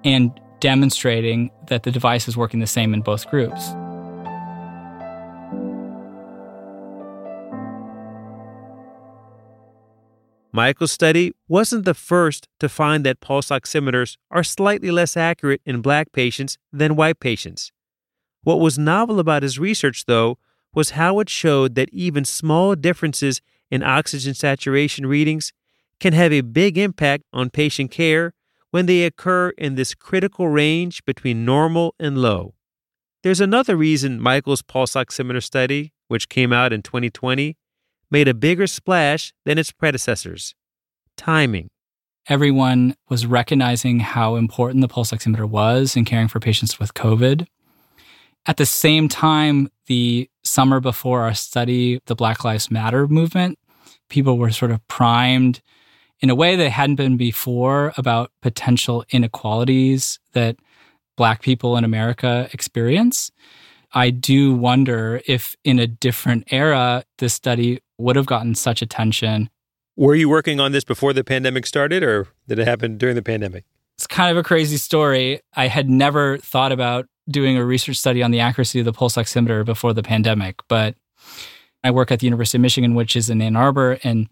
and 0.05 0.33
demonstrating 0.61 1.51
that 1.69 1.83
the 1.83 1.91
device 1.91 2.29
is 2.29 2.37
working 2.37 2.61
the 2.61 2.67
same 2.67 2.95
in 2.95 3.01
both 3.01 3.29
groups. 3.31 3.73
Michael's 10.53 10.91
study 10.91 11.33
wasn't 11.47 11.85
the 11.85 11.95
first 11.95 12.49
to 12.59 12.69
find 12.69 13.07
that 13.07 13.21
pulse 13.21 13.51
oximeters 13.51 14.17
are 14.31 14.43
slightly 14.43 14.91
less 14.91 15.17
accurate 15.17 15.63
in 15.65 15.81
black 15.81 16.11
patients 16.13 16.59
than 16.73 16.97
white 16.97 17.21
patients. 17.21 17.71
What 18.43 18.61
was 18.61 18.79
novel 18.79 19.19
about 19.19 19.43
his 19.43 19.59
research, 19.59 20.07
though, 20.07 20.39
was 20.75 20.91
how 20.91 21.21
it 21.21 21.29
showed 21.29 21.75
that 21.75 21.91
even 21.93 22.25
small 22.25 22.75
differences 22.75 23.41
in 23.71 23.83
oxygen 23.83 24.35
saturation 24.35 25.07
readings 25.07 25.53
can 25.99 26.13
have 26.13 26.33
a 26.33 26.41
big 26.41 26.79
impact 26.79 27.25
on 27.33 27.51
patient 27.51 27.91
care 27.91 28.33
when 28.71 28.87
they 28.87 29.05
occur 29.05 29.51
in 29.51 29.75
this 29.75 29.95
critical 29.95 30.49
range 30.49 31.05
between 31.05 31.45
normal 31.45 31.95
and 31.99 32.19
low. 32.19 32.55
There's 33.23 33.41
another 33.41 33.77
reason 33.77 34.21
Michael's 34.21 34.63
pulse 34.63 34.93
oximeter 34.93 35.43
study, 35.43 35.93
which 36.09 36.29
came 36.29 36.53
out 36.53 36.73
in 36.73 36.83
2020, 36.83 37.57
made 38.11 38.29
a 38.29 38.35
bigger 38.35 38.67
splash 38.67 39.33
than 39.45 39.59
its 39.59 39.73
predecessors 39.73 40.55
timing. 41.17 41.69
Everyone 42.29 42.95
was 43.11 43.27
recognizing 43.27 44.01
how 44.01 44.37
important 44.37 44.81
the 44.81 44.89
pulse 44.89 45.11
oximeter 45.11 45.49
was 45.49 45.97
in 45.97 46.07
caring 46.07 46.29
for 46.29 46.41
patients 46.41 46.79
with 46.79 46.95
COVID. 46.95 47.47
At 48.47 48.57
the 48.57 48.67
same 48.67 49.09
time, 49.09 49.71
the 49.87 50.29
summer 50.45 50.81
before 50.81 51.23
our 51.23 51.35
study, 51.35 52.01
the 52.07 52.15
Black 52.15 52.45
Lives 52.45 52.71
Matter 52.71 53.07
movement 53.07 53.59
people 54.11 54.37
were 54.37 54.51
sort 54.51 54.71
of 54.71 54.87
primed 54.89 55.63
in 56.21 56.29
a 56.29 56.35
way 56.35 56.55
they 56.55 56.69
hadn't 56.69 56.97
been 56.97 57.17
before 57.17 57.95
about 57.97 58.31
potential 58.43 59.05
inequalities 59.11 60.19
that 60.33 60.57
Black 61.17 61.41
people 61.41 61.79
in 61.79 61.85
America 61.85 62.49
experience. 62.53 63.31
I 63.93 64.11
do 64.11 64.55
wonder 64.55 65.23
if 65.27 65.57
in 65.65 65.79
a 65.79 65.87
different 65.87 66.45
era, 66.51 67.05
this 67.19 67.33
study 67.33 67.81
would 67.99 68.17
have 68.17 68.27
gotten 68.27 68.55
such 68.55 68.83
attention. 68.83 69.49
Were 69.97 70.15
you 70.15 70.29
working 70.29 70.61
on 70.61 70.73
this 70.73 70.85
before 70.85 71.13
the 71.13 71.25
pandemic 71.25 71.67
started, 71.67 72.03
or 72.03 72.29
did 72.47 72.59
it 72.59 72.67
happen 72.67 72.99
during 72.99 73.17
the 73.17 73.23
pandemic? 73.23 73.65
It's 73.97 74.07
kind 74.07 74.31
of 74.31 74.37
a 74.37 74.43
crazy 74.43 74.77
story. 74.77 75.41
I 75.55 75.67
had 75.69 75.91
never 75.91 76.39
thought 76.39 76.73
about 76.73 77.07
doing 77.31 77.57
a 77.57 77.65
research 77.65 77.97
study 77.97 78.23
on 78.23 78.31
the 78.31 78.41
accuracy 78.41 78.81
of 78.81 78.85
the 78.85 78.93
pulse 78.93 79.17
oximeter 79.17 79.65
before 79.65 79.93
the 79.93 80.03
pandemic, 80.03 80.61
but 80.69 80.97
I 81.83 81.91
work 81.91 82.11
at 82.11 82.21
the 82.21 82.27
University 82.27 82.59
of 82.59 82.63
Michigan, 82.63 82.95
which 82.95 83.17
is 83.17 83.31
in 83.31 83.41
Ann 83.41 83.57
Arbor, 83.57 83.99
and 84.05 84.29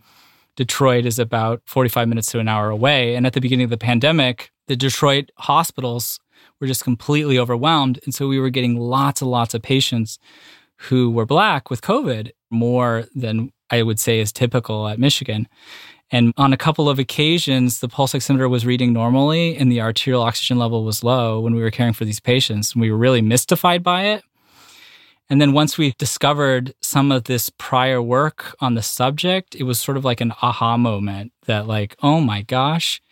Detroit 0.56 1.06
is 1.06 1.18
about 1.18 1.62
45 1.66 2.08
minutes 2.08 2.30
to 2.32 2.40
an 2.40 2.48
hour 2.48 2.68
away. 2.68 3.14
And 3.14 3.26
at 3.26 3.32
the 3.32 3.40
beginning 3.40 3.64
of 3.64 3.70
the 3.70 3.78
pandemic, 3.78 4.50
the 4.66 4.76
Detroit 4.76 5.30
hospitals 5.38 6.20
were 6.60 6.66
just 6.66 6.84
completely 6.84 7.38
overwhelmed. 7.38 8.00
And 8.04 8.14
so 8.14 8.28
we 8.28 8.40
were 8.40 8.50
getting 8.50 8.76
lots 8.76 9.22
and 9.22 9.30
lots 9.30 9.54
of 9.54 9.62
patients 9.62 10.18
who 10.88 11.10
were 11.10 11.26
Black 11.26 11.70
with 11.70 11.80
COVID, 11.80 12.32
more 12.50 13.04
than 13.14 13.52
I 13.70 13.82
would 13.82 14.00
say 14.00 14.20
is 14.20 14.32
typical 14.32 14.88
at 14.88 14.98
Michigan. 14.98 15.48
And 16.10 16.32
on 16.36 16.52
a 16.52 16.56
couple 16.56 16.88
of 16.88 16.98
occasions, 16.98 17.80
the 17.80 17.88
pulse 17.88 18.14
oximeter 18.14 18.48
was 18.48 18.64
reading 18.64 18.92
normally 18.92 19.56
and 19.56 19.70
the 19.70 19.82
arterial 19.82 20.22
oxygen 20.22 20.58
level 20.58 20.84
was 20.84 21.04
low 21.04 21.40
when 21.40 21.54
we 21.54 21.60
were 21.60 21.70
caring 21.70 21.92
for 21.92 22.06
these 22.06 22.20
patients. 22.20 22.72
And 22.72 22.80
we 22.80 22.90
were 22.90 22.96
really 22.96 23.20
mystified 23.20 23.82
by 23.82 24.04
it. 24.04 24.24
And 25.30 25.42
then 25.42 25.52
once 25.52 25.76
we 25.76 25.92
discovered 25.98 26.74
some 26.80 27.12
of 27.12 27.24
this 27.24 27.50
prior 27.58 28.00
work 28.00 28.56
on 28.60 28.74
the 28.74 28.82
subject, 28.82 29.54
it 29.54 29.64
was 29.64 29.78
sort 29.78 29.98
of 29.98 30.04
like 30.04 30.22
an 30.22 30.32
aha 30.40 30.78
moment 30.78 31.32
that, 31.44 31.66
like, 31.66 31.96
oh 32.02 32.22
my 32.22 32.40
gosh, 32.40 33.02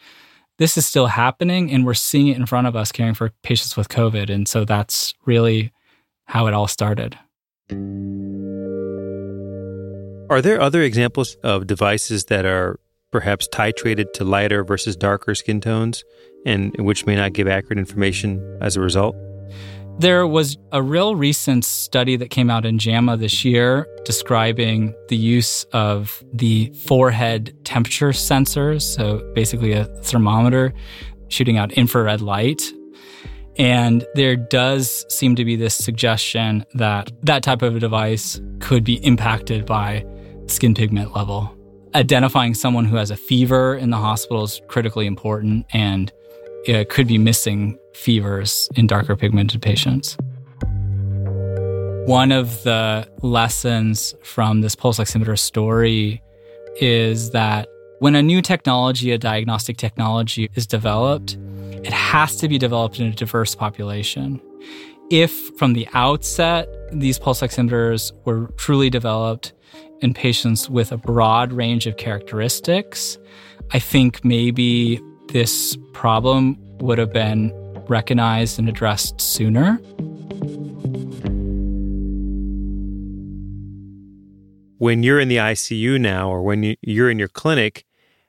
this 0.57 0.79
is 0.79 0.87
still 0.87 1.09
happening 1.09 1.71
and 1.71 1.85
we're 1.85 1.93
seeing 1.93 2.29
it 2.29 2.39
in 2.39 2.47
front 2.47 2.67
of 2.67 2.75
us 2.75 2.91
caring 2.91 3.13
for 3.13 3.33
patients 3.43 3.77
with 3.77 3.91
COVID. 3.91 4.31
And 4.31 4.49
so 4.49 4.65
that's 4.65 5.13
really 5.27 5.73
how 6.25 6.47
it 6.47 6.55
all 6.55 6.67
started. 6.67 7.19
Are 10.31 10.41
there 10.41 10.59
other 10.59 10.81
examples 10.81 11.37
of 11.45 11.67
devices 11.67 12.25
that 12.25 12.47
are 12.47 12.81
perhaps 13.17 13.49
titrated 13.49 14.13
to 14.13 14.25
lighter 14.25 14.63
versus 14.63 14.95
darker 14.95 15.35
skin 15.35 15.59
tones 15.59 16.05
and 16.45 16.77
which 16.77 17.07
may 17.07 17.17
not 17.17 17.33
give 17.33 17.49
accurate 17.49 17.79
information 17.79 18.59
as 18.61 18.77
a 18.77 18.81
result? 18.83 19.17
There 19.99 20.27
was 20.27 20.59
a 20.71 20.83
real 20.83 21.17
recent 21.17 21.65
study 21.65 22.17
that 22.17 22.29
came 22.29 22.51
out 22.51 22.67
in 22.67 22.79
JAMA 22.79 23.17
this 23.17 23.43
year 23.43 23.89
describing 24.05 24.95
the 25.09 25.17
use 25.17 25.65
of 25.73 26.23
the 26.35 26.71
forehead 26.85 27.57
temperature 27.65 28.11
sensors, 28.11 28.83
so 28.83 29.27
basically 29.35 29.73
a 29.73 29.87
thermometer 30.03 30.75
shooting 31.29 31.57
out 31.57 31.73
infrared 31.73 32.21
light. 32.21 32.71
And 33.57 34.05
there 34.15 34.37
does 34.37 35.07
seem 35.09 35.37
to 35.37 35.45
be 35.47 35.57
this 35.57 35.75
suggestion 35.75 36.67
that 36.75 37.11
that 37.23 37.43
type 37.43 37.63
of 37.63 37.77
a 37.77 37.81
device 37.81 38.39
could 38.61 38.85
be 38.85 38.97
impacted 38.97 39.65
by 39.65 40.05
skin 40.49 40.75
pigment 40.75 41.17
level. 41.17 41.56
Identifying 41.97 42.53
someone 42.53 42.85
who 42.85 42.97
has 42.97 43.11
a 43.11 43.17
fever 43.17 43.75
in 43.75 43.89
the 43.89 43.97
hospital 43.97 44.45
is 44.45 44.61
critically 44.69 45.07
important, 45.07 45.65
and 45.73 46.13
it 46.67 46.91
could 46.91 47.09
be 47.09 47.17
missing 47.17 47.79
fevers 47.95 48.69
in 48.77 48.87
darker 48.87 49.17
pigmented 49.17 49.63
patients. 49.63 50.19
One 52.05 52.33
of 52.33 52.63
the 52.65 53.09
lessons 53.23 54.15
from 54.23 54.61
this 54.61 54.75
pulse 54.75 54.99
oximeter 54.99 55.39
story 55.39 56.23
is 56.83 57.31
that 57.31 57.67
when 58.01 58.15
a 58.15 58.21
new 58.21 58.43
technology, 58.43 59.11
a 59.13 59.17
diagnostic 59.17 59.79
technology, 59.79 60.51
is 60.55 60.67
developed, 60.67 61.39
it 61.83 61.95
has 61.95 62.37
to 62.37 62.49
be 62.49 62.59
developed 62.59 63.01
in 63.01 63.07
a 63.07 63.13
diverse 63.13 63.55
population. 63.55 64.39
If 65.11 65.33
from 65.57 65.73
the 65.73 65.89
outset 65.95 66.69
these 66.93 67.19
pulse 67.19 67.41
oximeters 67.41 68.13
were 68.27 68.49
truly 68.59 68.91
developed 68.91 69.55
in 70.01 70.15
patients 70.15 70.69
with 70.69 70.93
a 70.93 70.97
broad 70.97 71.53
range 71.53 71.87
of 71.87 71.97
characteristics, 71.97 73.19
I 73.73 73.79
think 73.79 74.25
maybe 74.25 75.01
this 75.29 75.77
problem 75.93 76.57
would 76.79 76.99
have 76.99 77.13
been 77.13 77.53
recognized 77.89 78.59
and 78.59 78.69
addressed 78.69 79.21
sooner. 79.21 79.77
When 84.79 85.03
you're 85.03 85.19
in 85.19 85.29
the 85.29 85.39
ICU 85.39 85.99
now, 85.99 86.29
or 86.29 86.43
when 86.43 86.77
you're 86.83 87.11
in 87.11 87.19
your 87.19 87.29
clinic, 87.29 87.85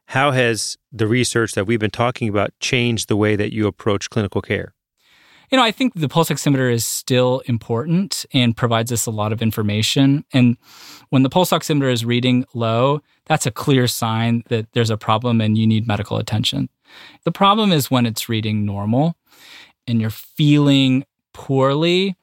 how 0.08 0.32
has 0.32 0.78
the 0.94 1.06
research 1.06 1.54
that 1.54 1.66
we've 1.68 1.80
been 1.80 1.92
talking 1.92 2.30
about 2.30 2.52
changed 2.62 3.10
the 3.10 3.18
way 3.18 3.36
that 3.36 3.54
you 3.54 3.68
approach 3.68 4.10
clinical 4.10 4.42
care? 4.42 4.74
You 5.50 5.58
know, 5.58 5.64
I 5.64 5.72
think 5.72 5.94
the 5.94 6.10
pulse 6.10 6.30
oximeter 6.30 6.72
is 6.72 6.86
still 6.86 7.42
important 7.46 8.26
and 8.34 8.56
provides 8.56 8.92
us 8.92 9.06
a 9.06 9.12
lot 9.12 9.32
of 9.32 9.42
information. 9.42 10.26
And 10.34 10.58
when 11.10 11.24
the 11.24 11.30
pulse 11.30 11.52
oximeter 11.52 11.92
is 11.92 12.04
reading 12.04 12.46
low, 12.54 13.02
that's 13.26 13.46
a 13.46 13.52
clear 13.52 13.88
sign 13.88 14.44
that 14.50 14.72
there's 14.74 14.90
a 14.90 14.98
problem 14.98 15.40
and 15.40 15.58
you 15.58 15.66
need 15.66 15.88
medical 15.88 16.18
attention. 16.18 16.70
The 17.24 17.32
problem 17.32 17.72
is 17.72 17.90
when 17.90 18.06
it's 18.06 18.28
reading 18.28 18.66
normal 18.66 19.16
and 19.88 20.02
you're 20.02 20.10
feeling 20.10 21.06
poorly. 21.34 22.16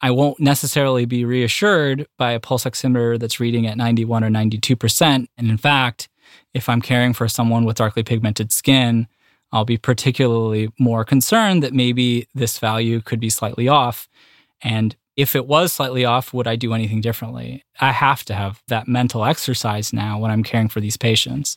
I 0.00 0.10
won't 0.10 0.40
necessarily 0.40 1.06
be 1.06 1.24
reassured 1.24 2.06
by 2.18 2.32
a 2.32 2.40
pulse 2.40 2.64
oximeter 2.64 3.18
that's 3.18 3.40
reading 3.40 3.66
at 3.66 3.76
91 3.76 4.24
or 4.24 4.28
92%. 4.28 5.26
And 5.36 5.50
in 5.50 5.56
fact, 5.56 6.08
if 6.52 6.68
I'm 6.68 6.80
caring 6.80 7.12
for 7.12 7.28
someone 7.28 7.64
with 7.64 7.76
darkly 7.76 8.02
pigmented 8.02 8.52
skin, 8.52 9.06
I'll 9.54 9.64
be 9.64 9.78
particularly 9.78 10.68
more 10.80 11.04
concerned 11.04 11.62
that 11.62 11.72
maybe 11.72 12.26
this 12.34 12.58
value 12.58 13.00
could 13.00 13.20
be 13.20 13.30
slightly 13.30 13.68
off. 13.68 14.08
And 14.62 14.96
if 15.16 15.36
it 15.36 15.46
was 15.46 15.72
slightly 15.72 16.04
off, 16.04 16.34
would 16.34 16.48
I 16.48 16.56
do 16.56 16.74
anything 16.74 17.00
differently? 17.00 17.62
I 17.80 17.92
have 17.92 18.24
to 18.24 18.34
have 18.34 18.60
that 18.66 18.88
mental 18.88 19.24
exercise 19.24 19.92
now 19.92 20.18
when 20.18 20.32
I'm 20.32 20.42
caring 20.42 20.68
for 20.68 20.80
these 20.80 20.96
patients. 20.96 21.56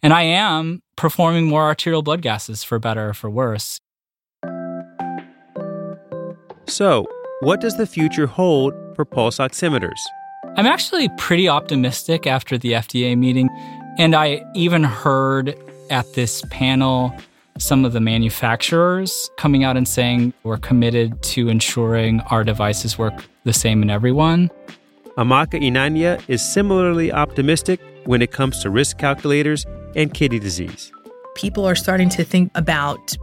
And 0.00 0.12
I 0.12 0.22
am 0.22 0.80
performing 0.94 1.46
more 1.46 1.64
arterial 1.64 2.02
blood 2.02 2.22
gases 2.22 2.62
for 2.62 2.78
better 2.78 3.08
or 3.08 3.14
for 3.14 3.28
worse. 3.28 3.80
So, 6.68 7.04
what 7.40 7.60
does 7.60 7.76
the 7.76 7.86
future 7.86 8.28
hold 8.28 8.74
for 8.94 9.04
pulse 9.04 9.38
oximeters? 9.38 9.98
I'm 10.56 10.66
actually 10.66 11.08
pretty 11.18 11.48
optimistic 11.48 12.28
after 12.28 12.56
the 12.56 12.72
FDA 12.72 13.18
meeting. 13.18 13.48
And 13.98 14.14
I 14.14 14.44
even 14.54 14.84
heard 14.84 15.56
at 15.90 16.12
this 16.14 16.42
panel 16.50 17.14
some 17.58 17.84
of 17.84 17.92
the 17.92 18.00
manufacturers 18.00 19.30
coming 19.36 19.62
out 19.62 19.76
and 19.76 19.86
saying 19.86 20.32
we're 20.42 20.58
committed 20.58 21.22
to 21.22 21.48
ensuring 21.48 22.20
our 22.22 22.42
devices 22.42 22.98
work 22.98 23.14
the 23.44 23.52
same 23.52 23.82
in 23.82 23.90
everyone. 23.90 24.50
Amaka 25.16 25.62
Eneanya 25.62 26.20
is 26.26 26.42
similarly 26.42 27.12
optimistic 27.12 27.80
when 28.04 28.20
it 28.22 28.32
comes 28.32 28.60
to 28.62 28.70
risk 28.70 28.98
calculators 28.98 29.64
and 29.94 30.12
kidney 30.12 30.40
disease. 30.40 30.92
People 31.36 31.64
are 31.64 31.76
starting 31.76 32.08
to 32.10 32.24
think 32.24 32.50
about 32.56 33.16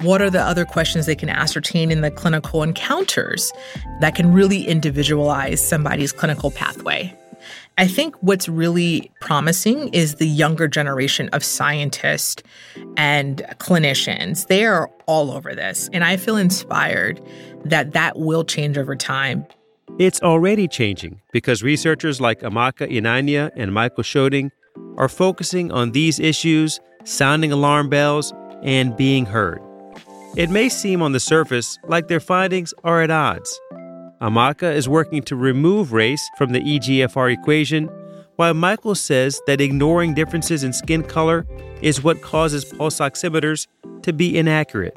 what 0.00 0.20
are 0.20 0.30
the 0.30 0.42
other 0.42 0.64
questions 0.64 1.06
they 1.06 1.14
can 1.14 1.28
ascertain 1.28 1.90
in 1.90 2.00
the 2.00 2.10
clinical 2.10 2.62
encounters 2.62 3.52
that 4.00 4.14
can 4.14 4.32
really 4.32 4.66
individualize 4.66 5.66
somebody's 5.66 6.12
clinical 6.12 6.50
pathway. 6.50 7.16
I 7.78 7.86
think 7.86 8.16
what's 8.22 8.48
really 8.48 9.10
promising 9.20 9.88
is 9.88 10.14
the 10.14 10.26
younger 10.26 10.66
generation 10.66 11.28
of 11.34 11.44
scientists 11.44 12.42
and 12.96 13.44
clinicians. 13.58 14.46
They 14.46 14.64
are 14.64 14.90
all 15.04 15.30
over 15.30 15.54
this. 15.54 15.90
And 15.92 16.02
I 16.02 16.16
feel 16.16 16.38
inspired 16.38 17.20
that 17.66 17.92
that 17.92 18.18
will 18.18 18.44
change 18.44 18.78
over 18.78 18.96
time. 18.96 19.46
It's 19.98 20.22
already 20.22 20.68
changing 20.68 21.20
because 21.32 21.62
researchers 21.62 22.18
like 22.18 22.40
Amaka 22.40 22.90
Eneanya 22.90 23.50
and 23.56 23.74
Michael 23.74 24.04
Sjoding 24.04 24.50
are 24.96 25.08
focusing 25.08 25.70
on 25.70 25.92
these 25.92 26.18
issues, 26.18 26.80
sounding 27.04 27.52
alarm 27.52 27.90
bells, 27.90 28.32
and 28.62 28.96
being 28.96 29.26
heard. 29.26 29.60
It 30.34 30.48
may 30.48 30.70
seem 30.70 31.02
on 31.02 31.12
the 31.12 31.20
surface 31.20 31.78
like 31.84 32.08
their 32.08 32.20
findings 32.20 32.72
are 32.84 33.02
at 33.02 33.10
odds. 33.10 33.60
Amaka 34.20 34.74
is 34.74 34.88
working 34.88 35.22
to 35.24 35.36
remove 35.36 35.92
race 35.92 36.30
from 36.38 36.52
the 36.52 36.60
EGFR 36.60 37.32
equation, 37.32 37.90
while 38.36 38.54
Michael 38.54 38.94
says 38.94 39.40
that 39.46 39.60
ignoring 39.60 40.14
differences 40.14 40.64
in 40.64 40.72
skin 40.72 41.02
color 41.02 41.46
is 41.82 42.02
what 42.02 42.22
causes 42.22 42.64
pulse 42.64 42.98
oximeters 42.98 43.66
to 44.02 44.12
be 44.14 44.38
inaccurate. 44.38 44.96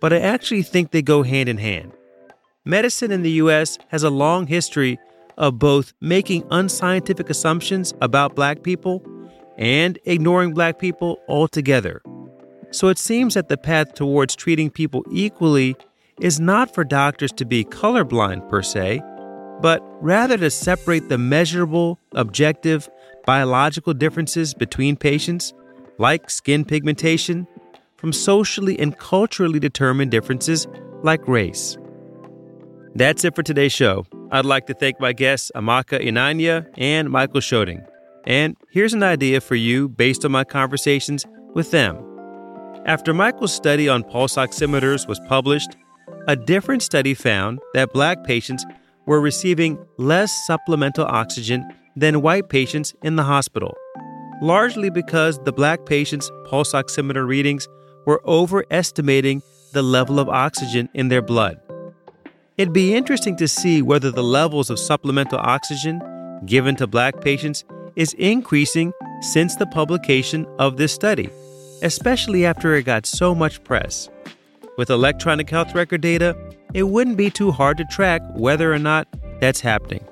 But 0.00 0.12
I 0.12 0.18
actually 0.18 0.62
think 0.62 0.90
they 0.90 1.02
go 1.02 1.22
hand 1.22 1.48
in 1.48 1.58
hand. 1.58 1.92
Medicine 2.64 3.12
in 3.12 3.22
the 3.22 3.30
U.S. 3.32 3.78
has 3.88 4.02
a 4.02 4.10
long 4.10 4.46
history 4.48 4.98
of 5.38 5.58
both 5.58 5.92
making 6.00 6.44
unscientific 6.50 7.30
assumptions 7.30 7.94
about 8.00 8.34
black 8.34 8.62
people 8.62 9.02
and 9.58 9.98
ignoring 10.04 10.54
black 10.54 10.78
people 10.78 11.20
altogether. 11.28 12.02
So 12.72 12.88
it 12.88 12.98
seems 12.98 13.34
that 13.34 13.48
the 13.48 13.56
path 13.56 13.94
towards 13.94 14.34
treating 14.34 14.70
people 14.70 15.04
equally 15.10 15.76
is 16.20 16.38
not 16.38 16.74
for 16.74 16.84
doctors 16.84 17.32
to 17.32 17.44
be 17.44 17.64
colorblind 17.64 18.48
per 18.48 18.62
se, 18.62 19.00
but 19.60 19.82
rather 20.02 20.36
to 20.36 20.50
separate 20.50 21.08
the 21.08 21.18
measurable, 21.18 21.98
objective, 22.12 22.88
biological 23.26 23.94
differences 23.94 24.54
between 24.54 24.96
patients, 24.96 25.52
like 25.98 26.30
skin 26.30 26.64
pigmentation, 26.64 27.46
from 27.96 28.12
socially 28.12 28.78
and 28.78 28.98
culturally 28.98 29.60
determined 29.60 30.10
differences 30.10 30.66
like 31.02 31.26
race. 31.28 31.76
That's 32.94 33.24
it 33.24 33.36
for 33.36 33.42
today's 33.42 33.72
show. 33.72 34.06
I'd 34.32 34.46
like 34.46 34.66
to 34.66 34.74
thank 34.74 35.00
my 35.00 35.12
guests 35.12 35.50
Amaka 35.54 36.02
Eneanya 36.02 36.66
and 36.76 37.10
Michael 37.10 37.40
Sjoding. 37.40 37.86
And 38.24 38.56
here's 38.70 38.94
an 38.94 39.02
idea 39.02 39.40
for 39.40 39.54
you 39.54 39.88
based 39.88 40.24
on 40.24 40.32
my 40.32 40.44
conversations 40.44 41.26
with 41.54 41.70
them. 41.70 41.98
After 42.86 43.12
Michael's 43.12 43.54
study 43.54 43.88
on 43.88 44.02
pulse 44.02 44.36
oximeters 44.36 45.06
was 45.06 45.20
published, 45.28 45.76
a 46.26 46.36
different 46.36 46.82
study 46.82 47.14
found 47.14 47.58
that 47.74 47.92
black 47.92 48.24
patients 48.24 48.64
were 49.06 49.20
receiving 49.20 49.78
less 49.96 50.32
supplemental 50.46 51.06
oxygen 51.06 51.68
than 51.96 52.22
white 52.22 52.48
patients 52.48 52.94
in 53.02 53.16
the 53.16 53.22
hospital, 53.22 53.76
largely 54.40 54.90
because 54.90 55.38
the 55.40 55.52
black 55.52 55.84
patients' 55.86 56.30
pulse 56.46 56.72
oximeter 56.72 57.26
readings 57.26 57.66
were 58.06 58.22
overestimating 58.26 59.42
the 59.72 59.82
level 59.82 60.18
of 60.18 60.28
oxygen 60.28 60.88
in 60.94 61.08
their 61.08 61.22
blood. 61.22 61.60
It'd 62.56 62.72
be 62.72 62.94
interesting 62.94 63.36
to 63.36 63.48
see 63.48 63.82
whether 63.82 64.10
the 64.10 64.22
levels 64.22 64.70
of 64.70 64.78
supplemental 64.78 65.38
oxygen 65.38 66.00
given 66.46 66.76
to 66.76 66.86
black 66.86 67.20
patients 67.20 67.64
is 67.96 68.12
increasing 68.14 68.92
since 69.20 69.56
the 69.56 69.66
publication 69.66 70.46
of 70.58 70.76
this 70.76 70.92
study, 70.92 71.28
especially 71.82 72.46
after 72.46 72.74
it 72.74 72.84
got 72.84 73.06
so 73.06 73.34
much 73.34 73.62
press. 73.64 74.08
With 74.80 74.88
electronic 74.88 75.50
health 75.50 75.74
record 75.74 76.00
data, 76.00 76.34
it 76.72 76.84
wouldn't 76.84 77.18
be 77.18 77.28
too 77.28 77.52
hard 77.52 77.76
to 77.76 77.84
track 77.84 78.22
whether 78.32 78.72
or 78.72 78.78
not 78.78 79.06
that's 79.38 79.60
happening. 79.60 80.02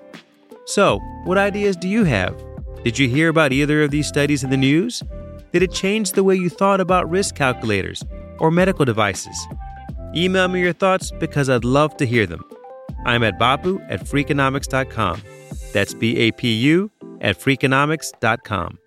So, 0.66 0.98
what 1.24 1.38
ideas 1.38 1.74
do 1.74 1.88
you 1.88 2.04
have? 2.04 2.37
Did 2.85 2.98
you 2.98 3.09
hear 3.09 3.31
about 3.31 3.54
either 3.54 3.83
of 3.83 3.90
these 3.90 4.07
studies 4.07 4.44
in 4.44 4.50
the 4.50 4.59
news? 4.59 5.02
Did 5.54 5.62
it 5.62 5.72
change 5.72 6.12
the 6.12 6.22
way 6.22 6.35
you 6.35 6.50
thought 6.50 6.83
about 6.83 7.09
risk 7.09 7.35
calculators 7.35 8.04
or 8.40 8.50
medical 8.50 8.85
devices? 8.85 9.48
Email 10.14 10.48
me 10.48 10.61
your 10.61 10.74
thoughts 10.74 11.12
because 11.12 11.48
I'd 11.48 11.64
love 11.64 11.96
to 11.96 12.04
hear 12.04 12.26
them. 12.26 12.44
I'm 13.07 13.22
at 13.22 13.38
bapu 13.38 13.81
at 13.90 14.00
freakonomics.com. 14.00 15.22
That's 15.72 15.94
B 15.94 16.18
A 16.18 16.33
P 16.33 16.52
U 16.52 16.90
at 17.22 17.40
freakonomics.com. 17.40 18.78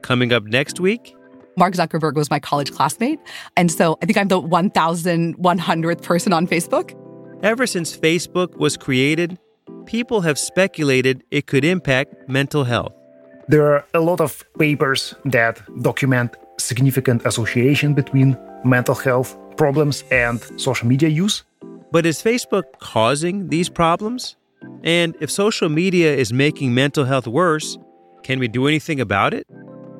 Coming 0.00 0.32
up 0.32 0.44
next 0.44 0.78
week, 0.78 1.12
Mark 1.56 1.74
Zuckerberg 1.74 2.14
was 2.14 2.30
my 2.30 2.40
college 2.40 2.72
classmate. 2.72 3.20
And 3.56 3.70
so 3.70 3.96
I 4.02 4.06
think 4.06 4.18
I'm 4.18 4.28
the 4.28 4.40
1,100th 4.40 6.02
person 6.02 6.32
on 6.32 6.46
Facebook. 6.46 6.94
Ever 7.42 7.66
since 7.66 7.96
Facebook 7.96 8.56
was 8.56 8.76
created, 8.76 9.38
people 9.86 10.22
have 10.22 10.38
speculated 10.38 11.22
it 11.30 11.46
could 11.46 11.64
impact 11.64 12.28
mental 12.28 12.64
health. 12.64 12.92
There 13.48 13.66
are 13.72 13.84
a 13.92 14.00
lot 14.00 14.20
of 14.20 14.44
papers 14.58 15.14
that 15.26 15.60
document 15.82 16.36
significant 16.58 17.26
association 17.26 17.94
between 17.94 18.38
mental 18.64 18.94
health 18.94 19.36
problems 19.56 20.04
and 20.10 20.40
social 20.58 20.88
media 20.88 21.08
use. 21.08 21.44
But 21.92 22.06
is 22.06 22.22
Facebook 22.22 22.64
causing 22.80 23.48
these 23.48 23.68
problems? 23.68 24.36
And 24.82 25.14
if 25.20 25.30
social 25.30 25.68
media 25.68 26.14
is 26.14 26.32
making 26.32 26.72
mental 26.72 27.04
health 27.04 27.26
worse, 27.26 27.78
can 28.22 28.38
we 28.38 28.48
do 28.48 28.66
anything 28.66 29.00
about 29.00 29.34
it? 29.34 29.46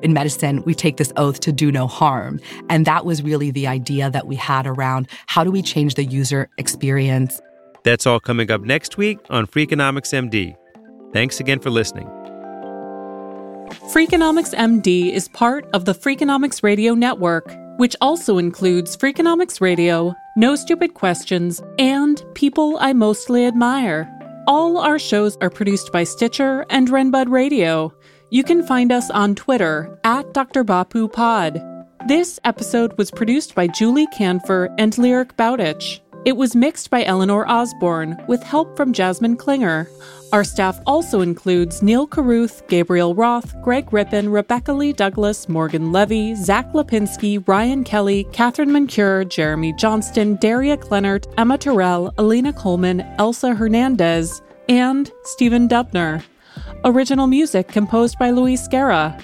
In 0.05 0.13
medicine, 0.13 0.61
we 0.67 0.75
take 0.75 0.97
this 0.97 1.11
oath 1.17 1.39
to 1.39 1.51
do 1.51 1.71
no 1.71 1.87
harm. 1.87 2.39
And 2.69 2.85
that 2.85 3.07
was 3.07 3.23
really 3.23 3.49
the 3.49 3.65
idea 3.65 4.11
that 4.11 4.27
we 4.27 4.35
had 4.35 4.67
around 4.67 5.07
how 5.25 5.43
do 5.43 5.49
we 5.49 5.63
change 5.63 5.95
the 5.95 6.05
user 6.05 6.47
experience. 6.59 7.41
That's 7.83 8.05
all 8.05 8.19
coming 8.19 8.51
up 8.51 8.61
next 8.61 8.99
week 8.99 9.17
on 9.31 9.47
Freakonomics 9.47 10.13
MD. 10.13 10.55
Thanks 11.11 11.39
again 11.39 11.59
for 11.59 11.71
listening. 11.71 12.05
Freakonomics 13.91 14.53
MD 14.53 15.11
is 15.11 15.27
part 15.29 15.67
of 15.73 15.85
the 15.85 15.95
Freakonomics 15.95 16.61
Radio 16.61 16.93
Network, 16.93 17.51
which 17.77 17.95
also 17.99 18.37
includes 18.37 18.95
Freakonomics 18.95 19.59
Radio, 19.59 20.13
No 20.37 20.55
Stupid 20.55 20.93
Questions, 20.93 21.63
and 21.79 22.23
People 22.35 22.77
I 22.79 22.93
Mostly 22.93 23.47
Admire. 23.47 24.07
All 24.45 24.77
our 24.77 24.99
shows 24.99 25.35
are 25.41 25.49
produced 25.49 25.91
by 25.91 26.03
Stitcher 26.03 26.63
and 26.69 26.89
Renbud 26.89 27.31
Radio. 27.31 27.91
You 28.31 28.43
can 28.43 28.65
find 28.65 28.91
us 28.91 29.11
on 29.11 29.35
Twitter 29.35 29.99
at 30.03 30.33
Dr. 30.33 30.63
Bapu 30.63 31.11
Pod. 31.11 31.61
This 32.07 32.39
episode 32.43 32.97
was 32.97 33.11
produced 33.11 33.53
by 33.53 33.67
Julie 33.67 34.07
Kanfer 34.07 34.73
and 34.79 34.97
Lyric 34.97 35.37
Bowditch. 35.37 36.01
It 36.25 36.35
was 36.35 36.55
mixed 36.55 36.89
by 36.89 37.03
Eleanor 37.03 37.47
Osborne 37.47 38.17
with 38.27 38.41
help 38.41 38.75
from 38.75 38.93
Jasmine 38.93 39.37
Klinger. 39.37 39.87
Our 40.33 40.43
staff 40.43 40.79
also 40.87 41.21
includes 41.21 41.83
Neal 41.83 42.07
Carruth, 42.07 42.67
Gabriel 42.67 43.13
Roth, 43.13 43.55
Greg 43.61 43.93
Rippin, 43.93 44.29
Rebecca 44.29 44.73
Lee 44.73 44.91
Douglas, 44.91 45.47
Morgan 45.47 45.91
Levey, 45.91 46.33
Zack 46.33 46.73
Lapinski, 46.73 47.47
Ryan 47.47 47.83
Kelley, 47.83 48.23
Katherine 48.33 48.71
Moncure, 48.71 49.23
Jeremy 49.23 49.71
Johnston, 49.73 50.35
Daria 50.37 50.77
Klenert, 50.77 51.31
Emma 51.37 51.59
Tyrrell, 51.59 52.11
Alina 52.17 52.53
Kulman, 52.53 53.05
Elsa 53.19 53.53
Hernandez, 53.53 54.41
and 54.67 55.11
Stephen 55.25 55.69
Dubner. 55.69 56.23
Original 56.83 57.27
music 57.27 57.67
composed 57.67 58.17
by 58.19 58.29
Luis 58.31 58.67
Guerra. 58.67 59.17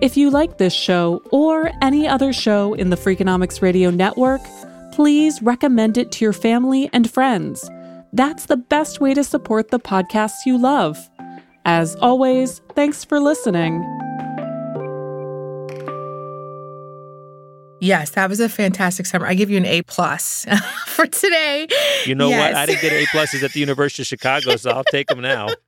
If 0.00 0.16
you 0.16 0.30
like 0.30 0.58
this 0.58 0.72
show 0.72 1.22
or 1.30 1.70
any 1.82 2.06
other 2.06 2.32
show 2.32 2.74
in 2.74 2.90
the 2.90 2.96
Freakonomics 2.96 3.60
Radio 3.62 3.90
Network, 3.90 4.40
please 4.92 5.40
recommend 5.42 5.98
it 5.98 6.12
to 6.12 6.24
your 6.24 6.32
family 6.32 6.88
and 6.92 7.10
friends. 7.10 7.68
That's 8.12 8.46
the 8.46 8.56
best 8.56 9.00
way 9.00 9.12
to 9.14 9.24
support 9.24 9.70
the 9.70 9.80
podcasts 9.80 10.46
you 10.46 10.56
love. 10.58 10.98
As 11.64 11.96
always, 11.96 12.60
thanks 12.74 13.04
for 13.04 13.18
listening. 13.18 13.82
Yes, 17.80 18.10
that 18.10 18.30
was 18.30 18.40
a 18.40 18.48
fantastic 18.48 19.04
summer. 19.04 19.26
I 19.26 19.34
give 19.34 19.50
you 19.50 19.58
an 19.58 19.66
A 19.66 19.82
plus 19.82 20.46
for 20.86 21.06
today. 21.06 21.66
You 22.06 22.14
know 22.14 22.28
Yes. 22.28 22.54
what? 22.54 22.56
I 22.62 22.66
didn't 22.66 22.80
get 22.80 22.92
A 22.92 23.04
pluses 23.06 23.42
at 23.42 23.52
the 23.52 23.60
University 23.60 24.02
of 24.02 24.06
Chicago, 24.06 24.56
so 24.56 24.70
I'll 24.70 24.84
take 24.84 25.08
them 25.08 25.20
now. 25.20 25.48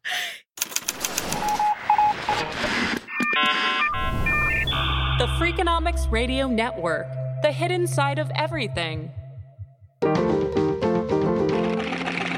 The 5.18 5.26
Freakonomics 5.38 6.10
Radio 6.10 6.46
Network, 6.46 7.06
the 7.42 7.52
hidden 7.52 7.86
side 7.86 8.18
of 8.18 8.30
everything. 8.34 9.10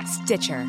Stitcher. 0.06 0.66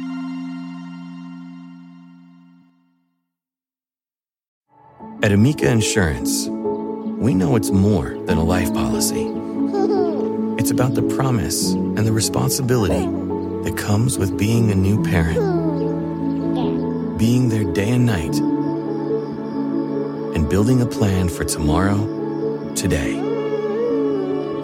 At 5.22 5.32
Amica 5.32 5.70
Insurance, 5.70 6.48
we 6.48 7.34
know 7.34 7.56
it's 7.56 7.72
more 7.72 8.18
than 8.26 8.38
a 8.38 8.44
life 8.44 8.74
policy. 8.74 9.26
It's 10.60 10.72
about 10.72 10.94
the 10.94 11.04
promise 11.04 11.72
and 11.72 12.00
the 12.00 12.12
responsibility 12.12 13.06
that 13.64 13.78
comes 13.78 14.18
with 14.18 14.38
being 14.38 14.72
a 14.72 14.76
new 14.76 15.02
parent, 15.04 15.40
being 17.18 17.48
there 17.48 17.64
day 17.64 17.92
and 17.92 18.06
night, 18.06 18.36
and 20.34 20.50
building 20.50 20.82
a 20.82 20.86
plan 20.86 21.30
for 21.30 21.44
tomorrow, 21.44 22.74
today. 22.76 23.14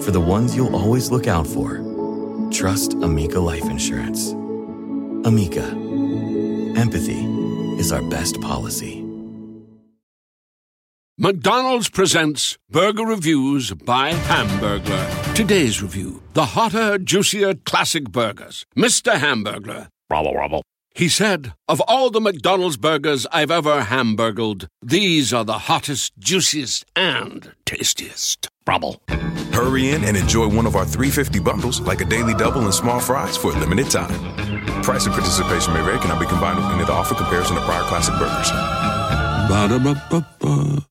For 0.02 0.12
the 0.12 0.22
ones 0.22 0.56
you'll 0.56 0.76
always 0.76 1.12
look 1.12 1.28
out 1.28 1.48
for, 1.48 1.78
trust 2.52 2.94
Amica 2.94 3.40
Life 3.40 3.66
Insurance. 3.66 4.32
Amica, 5.26 5.66
empathy 6.80 7.26
is 7.80 7.92
our 7.92 8.04
best 8.04 8.40
policy. 8.42 9.06
McDonald's 11.18 11.90
presents 11.90 12.58
Burger 12.70 13.06
Reviews 13.06 13.72
by 13.72 14.12
Hamburglar. 14.12 15.34
Today's 15.34 15.82
review 15.82 16.22
the 16.34 16.46
hotter, 16.46 16.98
juicier 16.98 17.54
classic 17.54 18.12
burgers. 18.12 18.66
Mr. 18.78 19.14
Hamburglar. 19.14 19.88
Bravo, 20.10 20.34
robble. 20.34 20.62
He 20.96 21.10
said, 21.10 21.54
Of 21.68 21.82
all 21.90 22.10
the 22.10 22.22
McDonald's 22.22 22.78
burgers 22.78 23.28
I've 23.30 23.52
ever 23.52 23.84
hamburgled, 23.84 24.70
these 24.82 25.34
are 25.34 25.44
the 25.44 25.68
hottest, 25.68 26.14
juiciest, 26.18 26.86
and 26.96 27.52
tastiest. 27.66 28.48
Brubble. 28.64 29.04
Hurry 29.52 29.92
in 29.92 30.06
and 30.06 30.16
enjoy 30.16 30.48
one 30.48 30.66
of 30.66 30.78
our 30.78 30.86
350 30.86 31.40
bundles, 31.40 31.82
like 31.82 32.00
a 32.00 32.06
daily 32.06 32.34
double 32.34 32.62
and 32.62 32.74
small 32.74 33.02
fries, 33.02 33.36
for 33.36 33.52
a 33.52 33.60
limited 33.60 33.92
time. 33.92 34.10
Price 34.84 35.06
and 35.06 35.14
participation 35.14 35.74
may 35.74 35.82
vary, 35.84 36.00
cannot 36.00 36.22
be 36.22 36.28
combined 36.28 36.60
with 36.60 36.68
any 36.68 36.84
other 36.84 36.94
offer 36.94 37.14
comparison 37.14 37.58
to 37.58 37.62
prior 37.64 37.84
classic 37.84 38.14
burgers. 38.18 38.50
Ba-da-ba-ba-ba. 39.50 40.88